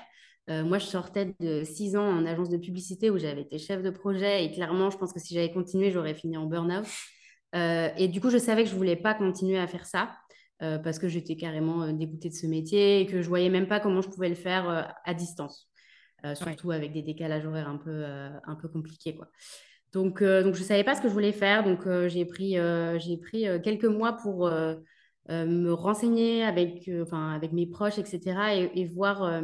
Moi, 0.50 0.78
je 0.78 0.86
sortais 0.86 1.34
de 1.40 1.62
six 1.62 1.94
ans 1.94 2.06
en 2.08 2.24
agence 2.24 2.48
de 2.48 2.56
publicité 2.56 3.10
où 3.10 3.18
j'avais 3.18 3.42
été 3.42 3.58
chef 3.58 3.82
de 3.82 3.90
projet 3.90 4.46
et 4.46 4.50
clairement, 4.50 4.88
je 4.88 4.96
pense 4.96 5.12
que 5.12 5.20
si 5.20 5.34
j'avais 5.34 5.52
continué, 5.52 5.90
j'aurais 5.90 6.14
fini 6.14 6.38
en 6.38 6.46
burn-out. 6.46 6.86
Et 7.98 8.08
du 8.08 8.22
coup, 8.22 8.30
je 8.30 8.38
savais 8.38 8.64
que 8.64 8.70
je 8.70 8.74
voulais 8.74 8.96
pas 8.96 9.12
continuer 9.12 9.58
à 9.58 9.66
faire 9.66 9.84
ça 9.84 10.10
parce 10.58 10.98
que 10.98 11.06
j'étais 11.06 11.36
carrément 11.36 11.92
dégoûtée 11.92 12.30
de 12.30 12.34
ce 12.34 12.46
métier 12.46 13.00
et 13.00 13.06
que 13.06 13.20
je 13.20 13.28
voyais 13.28 13.50
même 13.50 13.68
pas 13.68 13.78
comment 13.78 14.00
je 14.00 14.08
pouvais 14.08 14.30
le 14.30 14.34
faire 14.34 14.90
à 15.04 15.12
distance, 15.12 15.67
Euh, 16.24 16.34
surtout 16.34 16.72
avec 16.72 16.92
des 16.92 17.02
décalages 17.02 17.46
horaires 17.46 17.68
un 17.68 17.76
peu, 17.76 17.90
euh, 17.90 18.30
un 18.44 18.56
peu 18.56 18.68
compliqués, 18.68 19.14
quoi. 19.14 19.28
Donc, 19.92 20.20
euh, 20.20 20.42
donc 20.42 20.54
je 20.54 20.62
savais 20.62 20.84
pas 20.84 20.94
ce 20.94 21.00
que 21.00 21.08
je 21.08 21.12
voulais 21.12 21.32
faire. 21.32 21.64
Donc, 21.64 21.88
j'ai 22.08 22.24
pris, 22.24 22.56
j'ai 22.98 23.16
pris 23.16 23.46
quelques 23.62 23.84
mois 23.84 24.14
pour 24.14 24.50
me 25.28 25.70
renseigner 25.72 26.44
avec, 26.44 26.90
enfin, 27.02 27.32
avec 27.34 27.52
mes 27.52 27.66
proches, 27.66 27.98
etc. 27.98 28.54
et, 28.56 28.70
et 28.74 28.86
voir 28.86 29.42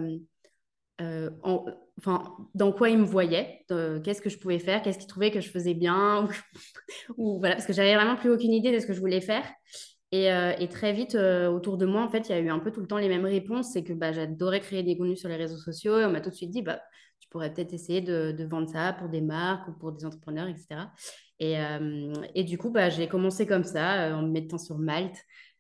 en- 1.01 1.65
enfin, 1.99 2.23
dans 2.55 2.73
quoi 2.73 2.91
ils 2.91 2.99
me 2.99 3.05
voyaient, 3.05 3.65
qu'est-ce 3.69 4.21
que 4.21 4.31
je 4.31 4.39
pouvais 4.39 4.59
faire, 4.59 4.83
qu'est-ce 4.83 4.99
qu'ils 4.99 5.09
trouvaient 5.09 5.31
que 5.31 5.41
je 5.41 5.51
faisais 5.51 5.75
bien, 5.75 6.25
ou, 6.25 6.29
ou 7.17 7.39
voilà, 7.39 7.55
parce 7.57 7.67
que 7.67 7.73
j'avais 7.73 7.95
vraiment 7.95 8.17
plus 8.17 8.31
aucune 8.31 8.53
idée 8.53 8.73
de 8.73 8.79
ce 8.81 8.87
que 8.87 8.93
je 8.93 9.01
voulais 9.01 9.21
faire. 9.21 9.45
Et, 10.15 10.31
euh, 10.31 10.53
et 10.61 10.69
très 10.69 10.93
vite, 10.93 11.17
euh, 11.17 11.51
autour 11.51 11.77
de 11.77 11.87
moi, 11.87 12.01
en 12.01 12.09
fait, 12.09 12.29
il 12.29 12.31
y 12.31 12.35
a 12.37 12.39
eu 12.39 12.49
un 12.49 12.61
peu 12.61 12.71
tout 12.71 12.81
le 12.81 12.87
temps 12.87 12.99
les 12.99 13.09
mêmes 13.09 13.25
réponses. 13.25 13.73
C'est 13.73 13.83
que 13.83 13.93
bah, 13.93 14.13
j'adorais 14.13 14.61
créer 14.61 14.85
des 14.85 14.97
contenus 14.97 15.19
sur 15.19 15.29
les 15.29 15.35
réseaux 15.35 15.57
sociaux 15.57 15.99
et 15.99 16.05
on 16.05 16.11
m'a 16.11 16.21
tout 16.21 16.31
de 16.31 16.37
suite 16.37 16.53
dit, 16.53 16.63
bah, 16.63 16.81
tu 17.19 17.29
pourrais 17.31 17.53
peut-être 17.53 17.73
essayer 17.73 18.01
de, 18.01 18.31
de 18.31 18.45
vendre 18.45 18.69
ça 18.69 18.93
pour 18.93 19.09
des 19.09 19.21
marques 19.21 19.67
ou 19.67 19.73
pour 19.73 19.91
des 19.91 20.05
entrepreneurs, 20.05 20.47
etc. 20.47 20.83
Et, 21.41 21.59
euh, 21.59 22.13
et 22.37 22.45
du 22.45 22.59
coup, 22.59 22.71
bah, 22.71 22.91
j'ai 22.91 23.09
commencé 23.09 23.45
comme 23.45 23.65
ça, 23.65 24.17
en 24.17 24.23
me 24.23 24.31
mettant 24.31 24.57
sur 24.57 24.79
Malte 24.79 25.17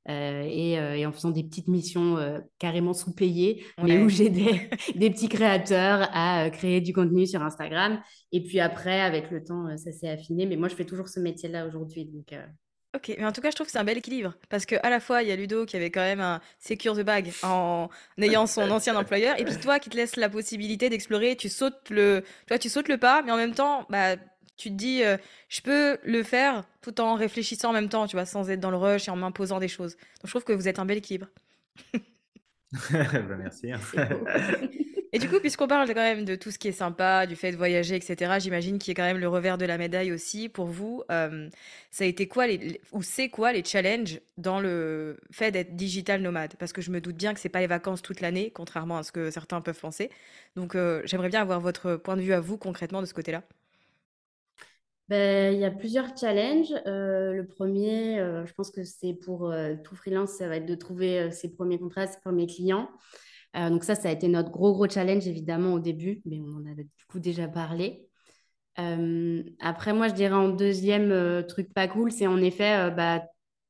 et, 0.08 0.75
et 0.75 1.06
en 1.06 1.11
faisant 1.11 1.30
des 1.30 1.42
petites 1.42 1.66
missions 1.66 2.16
carrément 2.61 2.92
sous-payées, 2.92 3.64
mais 3.82 3.99
où 3.99 4.08
j'aidais 4.08 4.70
des 4.94 5.11
petits 5.11 5.28
créateurs 5.28 6.08
à 6.12 6.49
créer 6.50 6.80
du 6.80 6.92
contenu 6.92 7.26
sur 7.26 7.42
Instagram. 7.42 8.00
Et 8.30 8.40
puis 8.44 8.61
après, 8.61 9.00
avec 9.00 9.32
le 9.32 9.42
temps, 9.42 9.76
ça 9.76 9.90
s'est 9.90 10.11
affiné. 10.11 10.46
Mais 10.46 10.54
moi, 10.54 10.68
je 10.68 10.76
fais 10.76 10.84
toujours 10.84 11.08
ce 11.08 11.18
métier-là 11.18 11.66
aujourd'hui. 11.66 12.04
Donc, 12.04 12.32
Ok, 12.95 13.13
mais 13.19 13.25
en 13.25 13.33
tout 13.33 13.41
cas, 13.41 13.51
je 13.51 13.57
trouve 13.57 13.67
que 13.67 13.73
c'est 13.73 13.79
un 13.79 13.85
bel 13.85 13.99
équilibre. 13.99 14.35
Parce 14.49 14.67
que 14.67 14.77
à 14.83 14.91
la 14.91 15.01
fois, 15.01 15.23
il 15.23 15.29
y 15.29 15.33
a 15.33 15.37
Ludo 15.37 15.67
qui 15.67 15.77
avait 15.77 15.91
quand 15.91 16.01
même 16.01 16.21
un 16.21 16.41
secure 16.61 16.97
the 16.97 17.01
bag 17.01 17.33
en 17.43 17.89
ayant 18.21 18.47
son 18.47 18.63
ancien 18.71 18.95
employeur, 18.97 19.39
et 19.41 19.45
puis 19.45 19.57
toi 19.57 19.79
qui 19.79 19.91
te 19.91 19.97
laisse 19.97 20.17
la 20.17 20.29
possibilité 20.29 20.89
d'explorer, 20.89 21.37
tu 21.37 21.49
sautes 21.49 21.91
le, 21.91 22.23
tu 22.23 22.49
vois, 22.49 22.59
tu 22.59 22.69
sautes 22.69 22.89
le 22.89 22.99
pas, 22.99 23.23
mais 23.23 23.33
en 23.33 23.37
même 23.37 23.55
temps, 23.55 23.87
bah, 23.91 24.17
tu 24.57 24.71
te 24.71 24.75
dis, 24.75 25.03
euh, 25.03 25.17
je 25.49 25.61
peux 25.61 25.99
le 26.05 26.23
faire 26.23 26.65
tout 26.83 27.01
en 27.01 27.15
réfléchissant 27.15 27.71
en 27.71 27.73
même 27.73 27.89
temps, 27.89 28.07
tu 28.07 28.15
vois, 28.17 28.27
sans 28.27 28.49
être 28.51 28.61
dans 28.61 28.71
le 28.71 28.77
rush 28.77 29.09
et 29.09 29.11
en 29.11 29.17
m'imposant 29.17 29.59
des 29.59 29.69
choses. 29.69 29.97
Donc 29.97 30.27
je 30.27 30.31
trouve 30.31 30.45
que 30.45 30.53
vous 30.53 30.69
êtes 30.69 30.79
un 30.79 30.85
bel 30.85 30.99
équilibre. 30.99 31.27
Bah, 32.91 33.37
merci. 33.39 33.71
Et 35.14 35.21
du 35.21 35.28
coup, 35.28 35.38
puisqu'on 35.38 35.68
parle 35.68 35.87
quand 35.87 35.94
même 35.94 36.25
de 36.25 36.35
tout 36.35 36.50
ce 36.50 36.59
qui 36.59 36.66
est 36.66 36.73
sympa, 36.73 37.25
du 37.26 37.37
fait 37.37 37.52
de 37.52 37.56
voyager, 37.56 37.94
etc., 37.94 38.40
j'imagine 38.40 38.78
qu'il 38.78 38.90
y 38.90 38.94
a 38.94 39.00
quand 39.00 39.06
même 39.06 39.21
le 39.21 39.28
revers 39.28 39.59
de 39.59 39.64
la 39.64 39.78
médaille 39.78 40.11
aussi. 40.11 40.49
Pour 40.49 40.66
vous, 40.66 41.04
euh, 41.12 41.49
ça 41.92 42.02
a 42.02 42.09
été 42.09 42.26
quoi 42.26 42.47
ou 42.90 43.00
c'est 43.04 43.28
quoi 43.28 43.52
les 43.52 43.62
challenges 43.62 44.21
dans 44.38 44.59
le 44.59 45.16
fait 45.30 45.52
d'être 45.52 45.76
digital 45.76 46.21
nomade? 46.21 46.56
Parce 46.59 46.73
que 46.73 46.83
je 46.83 46.90
me 46.90 47.00
doute 47.00 47.14
bien 47.14 47.33
que 47.33 47.38
c'est 47.38 47.49
pas 47.49 47.61
les 47.61 47.68
vacances 47.68 48.02
toute 48.02 48.21
l'année, 48.21 48.50
contrairement 48.50 48.99
à 48.99 49.04
ce 49.04 49.12
que 49.12 49.30
certains 49.30 49.61
peuvent 49.61 49.78
penser. 49.78 50.11
Donc, 50.56 50.75
euh, 50.75 51.00
j'aimerais 51.04 51.28
bien 51.28 51.42
avoir 51.42 51.61
votre 51.61 51.94
point 51.94 52.16
de 52.16 52.23
vue 52.23 52.33
à 52.33 52.40
vous 52.40 52.59
concrètement 52.59 53.00
de 53.00 53.06
ce 53.06 53.14
côté-là. 53.14 53.44
Ben, 55.09 55.54
il 55.54 55.61
y 55.61 55.64
a 55.64 55.71
plusieurs 55.71 56.16
challenges. 56.18 56.75
Euh, 56.88 57.35
le 57.35 57.47
premier, 57.47 58.18
euh, 58.18 58.44
je 58.47 58.54
pense 58.54 58.73
que 58.73 58.83
c'est 58.83 59.14
pour 59.14 59.54
tout 59.85 59.94
freelance, 59.94 60.33
ça 60.38 60.49
va 60.49 60.56
être 60.56 60.66
de 60.66 60.75
trouver 60.75 61.30
ses 61.30 61.54
premiers 61.54 61.78
contrats, 61.78 62.09
ses 62.09 62.18
premiers 62.18 62.49
clients. 62.49 62.90
Euh, 63.56 63.70
donc 63.70 63.84
ça, 63.84 63.94
ça 63.94 64.08
a 64.08 64.12
été 64.12 64.28
notre 64.28 64.50
gros, 64.50 64.73
gros 64.73 64.88
challenge, 64.88 65.26
évidemment, 65.26 65.75
au 65.75 65.80
début, 65.80 66.20
mais 66.25 66.40
on 66.40 66.56
en 66.56 66.66
a 66.66 66.75
du 66.75 66.88
coup 67.08 67.20
déjà 67.20 67.49
parlé. 67.49 68.08
Euh, 68.80 69.42
après, 69.61 69.92
moi, 69.92 70.08
je 70.08 70.14
dirais 70.14 70.34
en 70.34 70.49
deuxième 70.49 71.12
euh, 71.12 71.42
truc 71.42 71.73
pas 71.73 71.87
cool, 71.87 72.11
c'est 72.11 72.26
en 72.26 72.38
effet 72.38 72.90
bah, 72.90 73.23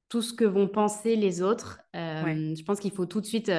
tout 0.08 0.22
ce 0.22 0.32
que 0.32 0.44
vont 0.44 0.68
penser 0.68 1.16
les 1.16 1.42
autres. 1.42 1.80
Ouais. 1.94 2.54
Je 2.56 2.62
pense 2.64 2.80
qu'il 2.80 2.92
faut 2.92 3.06
tout 3.06 3.20
de 3.20 3.26
suite 3.26 3.50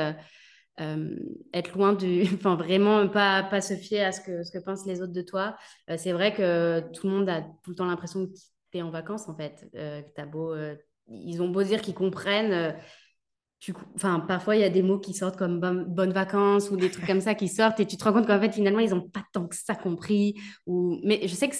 être 0.79 1.77
loin 1.77 1.93
du... 1.93 2.23
Enfin, 2.33 2.55
vraiment 2.55 3.07
pas, 3.07 3.43
pas 3.43 3.61
se 3.61 3.75
fier 3.75 4.03
à 4.03 4.11
ce 4.11 4.21
que, 4.21 4.43
ce 4.43 4.51
que 4.51 4.63
pensent 4.63 4.87
les 4.87 5.01
autres 5.01 5.13
de 5.13 5.21
toi. 5.21 5.55
C'est 5.97 6.11
vrai 6.11 6.33
que 6.33 6.79
tout 6.91 7.07
le 7.07 7.13
monde 7.13 7.29
a 7.29 7.41
tout 7.41 7.69
le 7.69 7.75
temps 7.75 7.85
l'impression 7.85 8.25
que 8.25 8.33
tu 8.71 8.77
es 8.79 8.81
en 8.81 8.89
vacances, 8.89 9.29
en 9.29 9.35
fait. 9.35 9.67
Que 9.73 10.01
t'as 10.15 10.25
beau... 10.25 10.55
ils 11.07 11.41
ont 11.43 11.49
beau 11.49 11.61
dire 11.61 11.81
qu'ils 11.81 11.93
comprennent. 11.93 12.75
Tu, 13.65 13.73
enfin, 13.95 14.19
parfois, 14.19 14.55
il 14.55 14.61
y 14.61 14.63
a 14.63 14.69
des 14.69 14.83
mots 14.83 14.99
qui 14.99 15.15
sortent 15.15 15.37
comme 15.37 15.59
bonne, 15.59 15.85
bonnes 15.85 16.13
vacances 16.13 16.69
ou 16.69 16.77
des 16.77 16.91
trucs 16.91 17.07
comme 17.07 17.19
ça 17.19 17.33
qui 17.33 17.47
sortent 17.47 17.79
et 17.79 17.87
tu 17.87 17.97
te 17.97 18.03
rends 18.03 18.13
compte 18.13 18.27
qu'en 18.27 18.39
fait, 18.39 18.53
finalement, 18.53 18.77
ils 18.77 18.91
n'ont 18.91 19.01
pas 19.01 19.23
tant 19.33 19.47
que 19.47 19.55
ça 19.55 19.73
compris. 19.73 20.35
Ou... 20.67 20.99
Mais 21.03 21.27
je 21.27 21.33
sais 21.33 21.49
que 21.49 21.55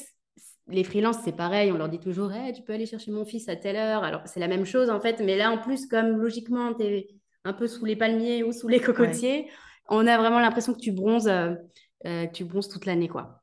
les 0.68 0.84
freelances, 0.84 1.18
c'est 1.26 1.36
pareil. 1.36 1.72
On 1.72 1.78
leur 1.80 1.90
dit 1.90 2.00
toujours, 2.00 2.32
Eh, 2.32 2.54
tu 2.54 2.62
peux 2.62 2.74
aller 2.74 2.86
chercher 2.86 3.10
mon 3.10 3.26
fils 3.26 3.50
à 3.50 3.56
telle 3.56 3.76
heure. 3.76 4.04
Alors, 4.04 4.22
c'est 4.26 4.40
la 4.40 4.48
même 4.48 4.66
chose, 4.66 4.92
en 4.92 5.02
fait. 5.02 5.20
Mais 5.20 5.36
là, 5.36 5.50
en 5.50 5.58
plus, 5.58 5.88
comme 5.88 6.18
logiquement, 6.18 6.76
tu 6.76 6.84
es 6.84 7.08
un 7.44 7.54
peu 7.54 7.66
sous 7.66 7.86
les 7.86 7.96
palmiers 7.96 8.44
ou 8.44 8.52
sous 8.52 8.68
les 8.68 8.80
cocotiers, 8.80 9.50
on 9.90 10.06
a 10.06 10.16
vraiment 10.16 10.40
l'impression 10.40 10.76
que 10.76 10.80
tu 10.80 10.92
bronzes, 10.92 11.28
euh, 11.28 11.56
euh, 12.06 12.28
tu 12.32 12.44
bronzes 12.44 12.70
toute 12.70 12.86
l'année, 12.86 13.08
quoi. 13.08 13.42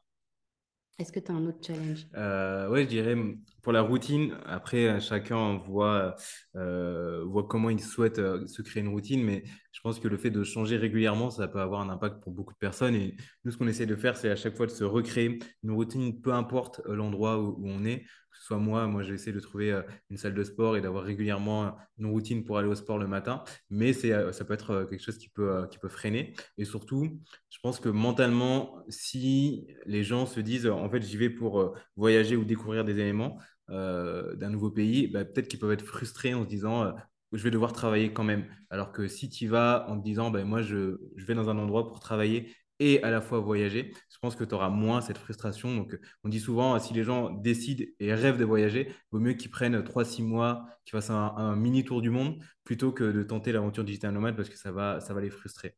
Est-ce 1.03 1.11
que 1.11 1.19
tu 1.19 1.33
as 1.33 1.35
un 1.35 1.45
autre 1.47 1.59
challenge? 1.67 2.07
Euh, 2.15 2.69
ouais, 2.69 2.85
je 2.85 2.89
dirais 2.89 3.17
pour 3.61 3.73
la 3.73 3.83
routine. 3.83 4.37
Après, 4.47 4.87
euh, 4.87 5.01
chacun 5.01 5.57
voit, 5.57 6.15
euh, 6.55 7.25
voit 7.25 7.43
comment 7.43 7.71
il 7.71 7.81
souhaite 7.81 8.21
euh, 8.21 8.47
se 8.47 8.63
créer 8.63 8.85
une 8.85 8.89
routine, 8.89 9.21
mais 9.25 9.43
je 9.73 9.81
pense 9.81 9.99
que 9.99 10.07
le 10.07 10.17
fait 10.17 10.31
de 10.31 10.45
changer 10.45 10.77
régulièrement, 10.77 11.31
ça 11.31 11.49
peut 11.49 11.61
avoir 11.61 11.81
un 11.81 11.91
impact 11.91 12.23
pour 12.23 12.33
beaucoup 12.33 12.53
de 12.53 12.59
personnes. 12.59 12.95
Et 12.95 13.17
nous, 13.45 13.51
ce 13.51 13.57
qu'on 13.57 13.67
essaie 13.67 13.87
de 13.87 13.97
faire, 13.97 14.17
c'est 14.17 14.31
à 14.31 14.37
chaque 14.37 14.57
fois 14.57 14.67
de 14.67 14.71
se 14.71 14.85
recréer 14.85 15.41
une 15.65 15.73
routine, 15.73 16.21
peu 16.21 16.33
importe 16.33 16.81
l'endroit 16.87 17.41
où 17.41 17.61
on 17.65 17.85
est. 17.85 18.05
Ce 18.33 18.47
soit 18.47 18.59
moi, 18.59 18.87
moi, 18.87 19.03
j'essaie 19.03 19.33
de 19.33 19.41
trouver 19.41 19.73
euh, 19.73 19.83
une 20.11 20.17
salle 20.17 20.35
de 20.35 20.45
sport 20.45 20.77
et 20.77 20.81
d'avoir 20.81 21.05
régulièrement 21.05 21.65
euh, 21.65 21.71
une 21.99 22.07
routine 22.07 22.45
pour 22.45 22.59
aller 22.59 22.69
au 22.69 22.75
sport 22.75 22.99
le 22.99 23.07
matin. 23.07 23.45
Mais 23.71 23.93
euh, 24.07 24.33
ça 24.33 24.45
peut 24.45 24.55
être 24.55 24.87
quelque 24.89 25.03
chose 25.03 25.19
qui 25.19 25.29
peut, 25.29 25.69
freiner. 25.89 26.35
Et 26.59 26.65
surtout, 26.65 27.21
je 27.51 27.59
pense 27.63 27.81
que 27.81 27.89
mentalement, 27.89 28.83
si 28.89 29.67
les 29.87 30.05
gens 30.05 30.27
se 30.27 30.41
disent, 30.41 30.67
en 30.67 30.89
fait, 30.89 31.03
j'y 31.03 31.17
vais 31.17 31.31
pour 31.31 31.77
voyager 31.97 32.37
ou 32.37 32.45
découvrir 32.45 32.85
des 32.85 32.99
éléments 32.99 33.39
d'un 33.69 34.51
nouveau 34.51 34.71
pays, 34.71 35.09
bah, 35.09 35.25
peut-être 35.25 35.49
qu'ils 35.49 35.59
peuvent 35.59 35.73
être 35.73 35.85
frustrés 35.85 36.35
en 36.35 36.45
se 36.45 36.49
disant, 36.49 36.95
je 37.33 37.43
vais 37.43 37.51
devoir 37.51 37.73
travailler 37.73 38.13
quand 38.13 38.25
même. 38.25 38.47
Alors 38.71 38.93
que 38.93 39.09
si 39.09 39.29
tu 39.29 39.45
y 39.45 39.47
vas 39.47 39.87
en 39.89 39.99
te 39.99 40.05
disant, 40.05 40.31
bah, 40.31 40.45
moi, 40.45 40.63
je, 40.63 40.99
je 41.17 41.27
vais 41.27 41.35
dans 41.35 41.49
un 41.49 41.59
endroit 41.59 41.89
pour 41.89 42.01
travailler 42.01 42.55
et 42.83 43.03
à 43.03 43.11
la 43.11 43.21
fois 43.21 43.39
voyager, 43.39 43.93
je 44.11 44.19
pense 44.21 44.35
que 44.35 44.43
tu 44.43 44.55
auras 44.55 44.69
moins 44.69 45.01
cette 45.01 45.19
frustration. 45.19 45.75
Donc, 45.77 45.97
on 46.25 46.29
dit 46.29 46.41
souvent, 46.41 46.79
si 46.81 46.93
les 46.93 47.05
gens 47.05 47.31
décident 47.31 47.85
et 48.01 48.13
rêvent 48.13 48.39
de 48.39 48.45
voyager, 48.45 48.89
il 48.89 48.95
vaut 49.13 49.21
mieux 49.21 49.35
qu'ils 49.35 49.51
prennent 49.51 49.81
3-6 49.83 50.25
mois, 50.25 50.67
qu'ils 50.85 50.93
fassent 50.93 51.11
un, 51.11 51.55
mini 51.57 51.85
tour 51.85 52.03
du 52.03 52.11
monde, 52.11 52.43
plutôt 52.65 52.91
que 52.91 53.05
de 53.05 53.23
tenter 53.23 53.53
l'aventure 53.53 53.85
digital 53.85 54.13
nomade 54.13 54.37
parce 54.37 54.49
que 54.49 54.59
ça 54.59 54.73
va, 54.73 55.01
ça 55.01 55.15
va 55.15 55.21
les 55.21 55.31
frustrer. 55.31 55.77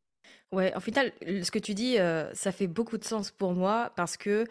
Ouais, 0.51 0.73
en 0.75 0.79
final, 0.79 1.11
ce 1.21 1.51
que 1.51 1.59
tu 1.59 1.73
dis, 1.73 1.99
euh, 1.99 2.33
ça 2.33 2.51
fait 2.51 2.67
beaucoup 2.67 2.97
de 2.97 3.03
sens 3.03 3.31
pour 3.31 3.53
moi 3.53 3.91
parce 3.95 4.17
que 4.17 4.45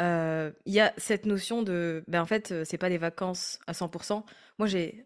euh, 0.00 0.50
il 0.64 0.72
y 0.72 0.80
a 0.80 0.92
cette 0.96 1.26
notion 1.26 1.62
de, 1.62 2.02
ben 2.08 2.22
en 2.22 2.26
fait, 2.26 2.52
euh, 2.52 2.64
c'est 2.64 2.78
pas 2.78 2.88
des 2.88 2.98
vacances 2.98 3.58
à 3.66 3.72
100%. 3.72 4.24
Moi, 4.58 4.66
j'ai 4.66 5.04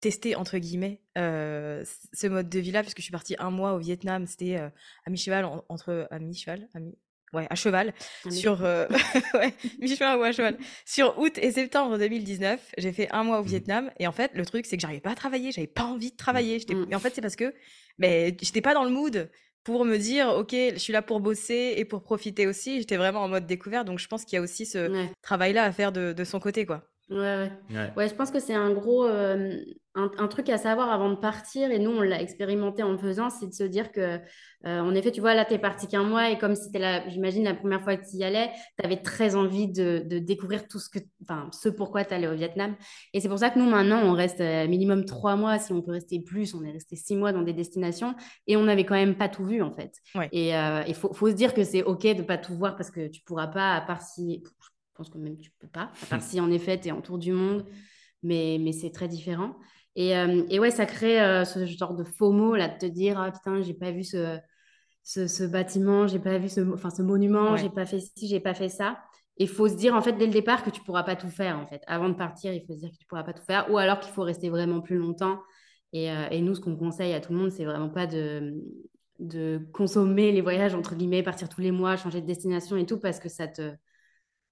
testé 0.00 0.34
entre 0.36 0.58
guillemets 0.58 1.00
euh, 1.16 1.84
ce 2.12 2.26
mode 2.26 2.48
de 2.48 2.58
vie-là 2.60 2.82
puisque 2.82 2.98
je 2.98 3.02
suis 3.02 3.12
partie 3.12 3.36
un 3.38 3.50
mois 3.50 3.72
au 3.74 3.78
Vietnam. 3.78 4.26
C'était 4.26 4.56
euh, 4.56 4.68
à 5.06 5.10
mi-cheval 5.10 5.44
en- 5.44 5.64
entre 5.68 6.06
à 6.10 6.18
mi-cheval, 6.18 6.68
à 6.74 6.80
mi, 6.80 6.94
ouais, 7.32 7.46
à 7.50 7.54
cheval 7.54 7.92
sur 8.30 8.64
euh, 8.64 8.86
ouais, 9.34 9.52
mi-cheval 9.80 10.18
ou 10.18 10.22
à 10.22 10.32
cheval 10.32 10.56
sur 10.86 11.18
août 11.18 11.36
et 11.38 11.50
septembre 11.50 11.98
2019. 11.98 12.72
J'ai 12.78 12.92
fait 12.92 13.08
un 13.12 13.24
mois 13.24 13.40
au 13.40 13.42
Mhm. 13.42 13.48
Vietnam 13.48 13.90
et 13.98 14.06
en 14.06 14.12
fait, 14.12 14.30
le 14.34 14.44
truc 14.46 14.66
c'est 14.66 14.76
que 14.76 14.82
j'arrivais 14.82 15.00
pas 15.00 15.10
à 15.10 15.14
travailler, 15.16 15.50
j'avais 15.52 15.66
pas 15.66 15.84
envie 15.84 16.10
de 16.12 16.16
travailler. 16.16 16.58
J'étais- 16.58 16.74
Mm. 16.74 16.86
Et 16.90 16.94
en 16.94 16.98
fait, 17.00 17.14
c'est 17.14 17.20
parce 17.22 17.36
que 17.36 17.52
mais 17.98 18.36
j'étais 18.40 18.60
pas 18.60 18.74
dans 18.74 18.84
le 18.84 18.90
mood 18.90 19.30
pour 19.64 19.84
me 19.84 19.98
dire, 19.98 20.28
ok, 20.28 20.52
je 20.52 20.78
suis 20.78 20.92
là 20.92 21.02
pour 21.02 21.20
bosser 21.20 21.74
et 21.76 21.84
pour 21.84 22.02
profiter 22.02 22.46
aussi. 22.46 22.78
J'étais 22.78 22.96
vraiment 22.96 23.22
en 23.24 23.28
mode 23.28 23.46
découverte, 23.46 23.86
donc 23.86 23.98
je 23.98 24.06
pense 24.06 24.24
qu'il 24.24 24.36
y 24.36 24.38
a 24.38 24.42
aussi 24.42 24.64
ce 24.64 24.88
Ouais. 24.90 25.10
travail-là 25.20 25.64
à 25.64 25.72
faire 25.72 25.92
de, 25.92 26.12
de 26.14 26.24
son 26.24 26.38
côté, 26.40 26.64
quoi. 26.64 26.84
Ouais, 27.10 27.50
ouais. 27.70 27.92
Ouais, 27.96 28.08
je 28.08 28.14
pense 28.14 28.30
que 28.30 28.38
c'est 28.38 28.54
un 28.54 28.70
gros 28.70 29.06
euh, 29.06 29.56
un, 29.94 30.28
truc 30.28 30.48
à 30.48 30.58
savoir 30.58 30.90
avant 30.90 31.10
de 31.10 31.16
partir, 31.16 31.70
et 31.70 31.78
nous 31.78 31.90
on 31.90 32.02
l'a 32.02 32.20
expérimenté 32.20 32.82
en 32.82 32.92
le 32.92 32.98
faisant, 32.98 33.30
c'est 33.30 33.46
de 33.46 33.52
se 33.52 33.64
dire 33.64 33.90
que, 33.92 34.20
euh, 34.66 34.80
en 34.80 34.94
effet, 34.94 35.10
tu 35.10 35.20
vois, 35.20 35.34
là, 35.34 35.44
tu 35.44 35.54
es 35.54 35.58
parti 35.58 35.88
qu'un 35.88 36.04
mois, 36.04 36.30
et 36.30 36.38
comme 36.38 36.54
c'était, 36.54 36.78
la, 36.78 37.08
j'imagine, 37.08 37.44
la 37.44 37.54
première 37.54 37.82
fois 37.82 37.96
que 37.96 38.08
tu 38.08 38.16
y 38.16 38.24
allais, 38.24 38.50
tu 38.78 38.84
avais 38.84 38.98
très 38.98 39.34
envie 39.34 39.68
de, 39.68 40.02
de, 40.04 40.18
découvrir 40.18 40.68
tout 40.68 40.78
ce 40.78 40.88
que, 40.88 40.98
enfin, 41.22 41.48
ce 41.52 41.68
pourquoi 41.68 42.04
tu 42.04 42.14
allais 42.14 42.28
au 42.28 42.34
Vietnam. 42.34 42.76
Et 43.12 43.20
c'est 43.20 43.28
pour 43.28 43.38
ça 43.38 43.50
que 43.50 43.58
nous, 43.58 43.68
maintenant, 43.68 44.02
on 44.04 44.12
reste 44.12 44.40
euh, 44.40 44.68
minimum 44.68 45.04
trois 45.04 45.36
mois, 45.36 45.58
si 45.58 45.72
on 45.72 45.82
peut 45.82 45.92
rester 45.92 46.20
plus, 46.20 46.54
on 46.54 46.62
est 46.62 46.72
resté 46.72 46.96
six 46.96 47.16
mois 47.16 47.32
dans 47.32 47.42
des 47.42 47.54
destinations, 47.54 48.14
et 48.46 48.56
on 48.56 48.64
n'avait 48.64 48.84
quand 48.84 48.94
même 48.94 49.16
pas 49.16 49.28
tout 49.28 49.44
vu, 49.44 49.62
en 49.62 49.72
fait. 49.72 49.94
Et 50.32 50.50
il 50.50 50.94
faut, 50.94 51.12
faut, 51.12 51.30
se 51.30 51.34
dire 51.34 51.54
que 51.54 51.64
c'est 51.64 51.82
OK 51.82 52.02
de 52.02 52.22
pas 52.22 52.38
tout 52.38 52.54
voir 52.54 52.76
parce 52.76 52.90
que 52.90 53.08
tu 53.08 53.22
pourras 53.22 53.48
pas, 53.48 53.74
à 53.74 53.80
part 53.80 54.02
si 54.02 54.42
pense 54.98 55.08
que 55.08 55.18
même 55.18 55.38
tu 55.38 55.50
peux 55.58 55.68
pas, 55.68 55.90
à 56.02 56.06
part 56.10 56.22
si 56.22 56.40
en 56.40 56.50
effet 56.50 56.78
tu 56.78 56.88
es 56.88 56.90
en 56.90 57.00
tour 57.00 57.18
du 57.18 57.32
monde, 57.32 57.64
mais, 58.22 58.58
mais 58.60 58.72
c'est 58.72 58.90
très 58.90 59.08
différent. 59.08 59.56
Et, 59.96 60.16
euh, 60.16 60.44
et, 60.50 60.60
ouais, 60.60 60.70
ça 60.70 60.86
crée 60.86 61.20
euh, 61.20 61.44
ce 61.44 61.64
genre 61.66 61.94
de 61.94 62.04
faux 62.04 62.30
mots 62.32 62.54
là, 62.54 62.68
de 62.68 62.78
te 62.78 62.86
dire 62.86 63.18
ah 63.18 63.32
putain, 63.32 63.62
j'ai 63.62 63.74
pas 63.74 63.90
vu 63.90 64.04
ce, 64.04 64.38
ce, 65.02 65.26
ce 65.26 65.44
bâtiment, 65.44 66.06
j'ai 66.06 66.18
pas 66.18 66.38
vu 66.38 66.48
ce, 66.48 66.60
enfin, 66.72 66.90
ce 66.90 67.02
monument, 67.02 67.56
j'ai 67.56 67.70
pas 67.70 67.86
fait 67.86 68.00
ci, 68.00 68.28
j'ai 68.28 68.40
pas 68.40 68.54
fait 68.54 68.68
ça. 68.68 68.98
Il 69.38 69.48
faut 69.48 69.68
se 69.68 69.74
dire 69.74 69.94
en 69.94 70.02
fait 70.02 70.12
dès 70.12 70.26
le 70.26 70.32
départ 70.32 70.62
que 70.64 70.70
tu 70.70 70.82
pourras 70.82 71.04
pas 71.04 71.16
tout 71.16 71.30
faire 71.30 71.58
en 71.58 71.66
fait. 71.66 71.82
Avant 71.86 72.08
de 72.08 72.14
partir, 72.14 72.52
il 72.52 72.64
faut 72.66 72.74
se 72.74 72.80
dire 72.80 72.90
que 72.90 72.96
tu 72.96 73.06
pourras 73.06 73.24
pas 73.24 73.32
tout 73.32 73.44
faire, 73.44 73.70
ou 73.70 73.78
alors 73.78 74.00
qu'il 74.00 74.12
faut 74.12 74.22
rester 74.22 74.50
vraiment 74.50 74.80
plus 74.80 74.98
longtemps. 74.98 75.40
Et, 75.92 76.10
euh, 76.10 76.28
et 76.30 76.42
nous, 76.42 76.54
ce 76.54 76.60
qu'on 76.60 76.76
conseille 76.76 77.14
à 77.14 77.20
tout 77.20 77.32
le 77.32 77.38
monde, 77.38 77.50
c'est 77.50 77.64
vraiment 77.64 77.88
pas 77.88 78.06
de, 78.06 78.54
de 79.18 79.60
consommer 79.72 80.32
les 80.32 80.40
voyages 80.40 80.74
entre 80.74 80.94
guillemets, 80.94 81.22
partir 81.22 81.48
tous 81.48 81.60
les 81.60 81.72
mois, 81.72 81.96
changer 81.96 82.20
de 82.20 82.26
destination 82.26 82.76
et 82.76 82.86
tout, 82.86 82.98
parce 83.00 83.18
que 83.20 83.28
ça 83.28 83.48
te 83.48 83.72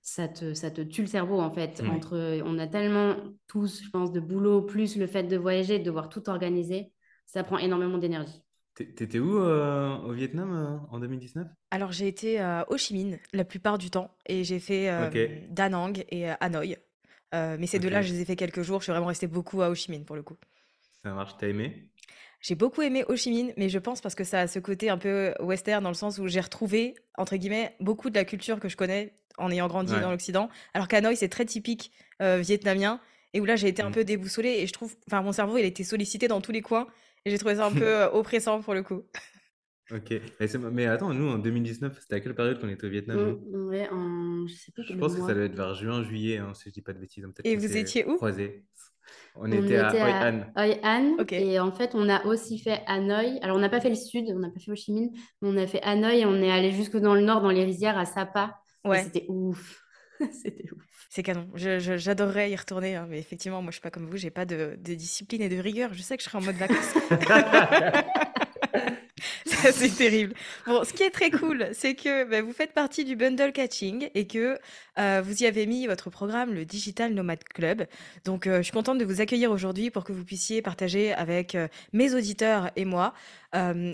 ça 0.07 0.29
te, 0.29 0.55
ça 0.55 0.71
te 0.71 0.81
tue 0.81 1.01
le 1.01 1.09
cerveau 1.09 1.41
en 1.41 1.51
fait. 1.51 1.83
Entre, 1.91 2.41
on 2.45 2.59
a 2.59 2.69
tellement 2.69 3.17
tous, 3.49 3.83
je 3.83 3.91
pense, 3.91 4.13
de 4.13 4.21
boulot, 4.21 4.63
plus 4.63 4.97
le 4.97 5.09
fait 5.09 5.25
de 5.25 5.37
voyager, 5.37 5.81
de 5.81 5.85
devoir 5.85 6.09
tout 6.09 6.29
organiser, 6.31 6.93
ça 7.27 7.43
prend 7.43 7.59
énormément 7.59 7.99
d'énergie. 7.99 8.41
T'étais 8.77 9.19
où 9.19 9.37
euh, 9.39 9.97
au 9.99 10.13
Vietnam 10.13 10.53
euh, 10.53 10.95
en 10.95 11.01
2019 11.01 11.49
Alors 11.73 11.91
j'ai 11.91 12.07
été 12.07 12.39
à 12.39 12.67
Ho 12.69 12.77
Chi 12.77 12.95
Minh 12.95 13.19
la 13.33 13.45
plupart 13.45 13.79
du 13.79 13.91
temps 13.91 14.15
et 14.27 14.45
j'ai 14.45 14.61
fait 14.61 14.91
euh, 14.91 15.11
Da 15.51 15.69
Nang 15.69 16.05
et 16.11 16.29
Hanoï. 16.29 16.77
mais 17.33 17.67
ces 17.67 17.81
deux-là, 17.81 18.03
je 18.03 18.13
les 18.13 18.21
ai 18.21 18.25
fait 18.25 18.37
quelques 18.37 18.63
jours. 18.63 18.79
Je 18.81 18.85
suis 18.85 18.93
vraiment 18.93 19.07
restée 19.07 19.27
beaucoup 19.27 19.61
à 19.63 19.71
Ho 19.71 19.75
Chi 19.75 19.91
Minh 19.91 20.05
pour 20.05 20.15
le 20.15 20.23
coup. 20.23 20.37
Ça 21.03 21.13
marche, 21.15 21.37
t'as 21.37 21.49
aimé? 21.49 21.91
J'ai 22.41 22.55
beaucoup 22.55 22.83
aimé 22.83 23.05
Ho 23.09 23.17
Chi 23.17 23.31
Minh, 23.31 23.53
mais 23.57 23.69
je 23.69 23.79
pense 23.79 24.01
parce 24.01 24.15
que 24.15 24.25
ça 24.25 24.41
a 24.41 24.47
ce 24.47 24.59
côté 24.59 24.91
un 24.91 24.99
peu 24.99 25.35
western 25.41 25.83
dans 25.83 25.91
le 25.91 25.95
sens 25.95 26.19
où 26.19 26.29
j'ai 26.29 26.41
retrouvé, 26.41 26.95
entre 27.17 27.37
guillemets, 27.37 27.75
beaucoup 27.81 28.11
de 28.11 28.15
la 28.15 28.25
culture 28.25 28.61
que 28.61 28.69
je 28.69 28.77
connais 28.77 29.15
en 29.39 29.51
ayant 29.51 29.69
grandi 29.69 29.93
dans 29.93 30.11
l'Occident. 30.11 30.49
Alors 30.75 30.89
qu'Hanoï, 30.89 31.17
c'est 31.17 31.29
très 31.29 31.45
typique 31.45 31.93
euh, 32.23 32.39
vietnamien. 32.39 33.01
Et 33.35 33.41
où 33.41 33.45
là, 33.45 33.57
j'ai 33.57 33.69
été 33.69 33.83
un 33.83 33.91
mmh. 33.91 33.93
peu 33.93 34.05
déboussolée. 34.05 34.61
Et 34.61 34.67
je 34.67 34.73
trouve, 34.73 34.95
enfin, 35.09 35.21
mon 35.23 35.33
cerveau, 35.33 35.59
il 35.59 35.65
a 35.65 35.67
été 35.67 35.85
sollicité 35.85 36.29
dans 36.29 36.41
tous 36.41 36.53
les 36.53 36.63
coins. 36.63 36.87
Et 37.25 37.31
j'ai 37.31 37.39
trouvé 37.39 37.57
ça 37.57 37.67
un 37.67 37.73
peu 37.73 37.87
euh, 37.87 38.11
oppressant 38.11 38.63
pour 38.63 38.73
le 38.73 38.83
coup. 38.83 39.03
Ok. 39.91 40.15
Mais, 40.73 40.87
attends, 40.87 41.13
nous, 41.13 41.29
en 41.29 41.39
2019, 41.39 41.99
c'était 42.01 42.15
à 42.15 42.21
quelle 42.21 42.35
période 42.35 42.61
qu'on 42.61 42.69
était 42.69 42.87
au 42.87 42.91
Vietnam 42.91 43.39
mmh, 43.53 43.67
Ouais, 43.67 43.89
en... 43.91 44.47
je 44.47 44.55
sais 44.55 44.73
pas. 44.73 44.83
Je 44.83 44.95
pense 44.95 45.15
que 45.15 45.21
ça 45.21 45.35
doit 45.35 45.45
être 45.45 45.55
vers 45.55 45.75
juin, 45.75 46.03
juillet, 46.03 46.39
hein, 46.39 46.55
si 46.55 46.71
je 46.71 46.75
dis 46.75 46.83
pas 46.83 46.93
de 46.93 46.99
bêtises. 46.99 47.25
Hein, 47.25 47.33
et 47.45 47.57
vous 47.57 47.77
étiez 47.77 48.07
où? 48.07 48.17
croisés. 48.17 48.65
On, 49.37 49.51
était, 49.53 49.77
à 49.77 49.93
Hoi 49.93 50.31
An. 50.31 50.41
Hoi 50.57 50.77
An. 50.83 51.17
Et 51.31 51.59
en 51.59 51.73
fait, 51.73 51.91
on 51.95 52.09
a 52.09 52.25
aussi 52.25 52.59
fait 52.59 52.83
Hanoï. 52.87 53.39
Alors, 53.43 53.57
on 53.57 53.61
n'a 53.61 53.69
pas 53.69 53.81
fait 53.81 53.91
le 53.91 53.95
sud, 53.95 54.27
on 54.35 54.39
n'a 54.39 54.51
pas 54.51 54.61
fait 54.61 54.71
Ho 54.71 54.75
Chi 54.75 54.93
Minh, 54.93 55.11
mais 55.43 55.49
on 55.49 55.57
a 55.57 55.67
fait 55.67 55.83
Hanoï 55.83 56.21
et 56.21 56.27
on 56.27 56.37
est 56.43 56.51
allé 56.51 56.71
jusque 56.73 56.97
dans 56.97 57.15
le 57.15 57.21
nord, 57.21 57.43
dans 57.43 57.51
les 57.51 57.65
rizières, 57.65 57.99
à 57.99 58.07
Sapa. 58.07 58.59
Ouais. 58.85 59.03
C'était 59.03 59.27
ouf. 59.29 59.83
C'était 60.33 60.71
ouf. 60.73 60.83
C'est 61.11 61.23
canon. 61.23 61.49
J'adorerais 61.55 62.51
y 62.51 62.57
retourner, 62.57 62.97
hein, 62.97 63.07
mais 63.09 63.19
effectivement, 63.19 63.63
moi, 63.63 63.71
je 63.71 63.77
suis 63.77 63.83
pas 63.83 63.91
comme 63.91 64.07
vous, 64.07 64.17
j'ai 64.17 64.31
pas 64.31 64.45
de, 64.45 64.77
de, 64.79 64.95
discipline 64.95 65.43
et 65.43 65.49
de 65.49 65.59
rigueur. 65.59 65.93
Je 65.93 66.03
sais 66.03 66.17
que 66.17 66.23
je 66.23 66.29
serai 66.29 66.39
en 66.39 66.43
mode 66.43 66.57
vacances. 66.57 66.95
c'est 69.73 69.95
terrible. 69.97 70.35
Bon, 70.67 70.85
ce 70.85 70.93
qui 70.93 71.03
est 71.03 71.11
très 71.11 71.31
cool, 71.31 71.69
c'est 71.73 71.95
que 71.95 72.25
bah, 72.25 72.43
vous 72.43 72.53
faites 72.53 72.73
partie 72.73 73.05
du 73.05 73.17
bundle 73.17 73.53
catching 73.53 74.11
et 74.15 74.27
que 74.27 74.59
euh, 74.99 75.23
vous 75.25 75.43
y 75.43 75.47
avez 75.47 75.67
mis 75.67 75.87
votre 75.87 76.11
programme, 76.11 76.53
le 76.55 76.65
Digital 76.65 77.15
Nomad 77.15 77.43
Club. 77.43 77.87
Donc, 78.25 78.47
euh, 78.47 78.59
je 78.59 78.63
suis 78.63 78.73
contente 78.73 78.99
de 78.99 79.05
vous 79.05 79.21
accueillir 79.21 79.51
aujourd'hui 79.51 79.91
pour 79.91 80.05
que 80.05 80.13
vous 80.13 80.25
puissiez 80.25 80.63
partager 80.63 81.13
avec 81.13 81.55
euh, 81.55 81.69
mes 81.93 82.15
auditeurs 82.15 82.71
et 82.77 82.85
moi 82.85 83.15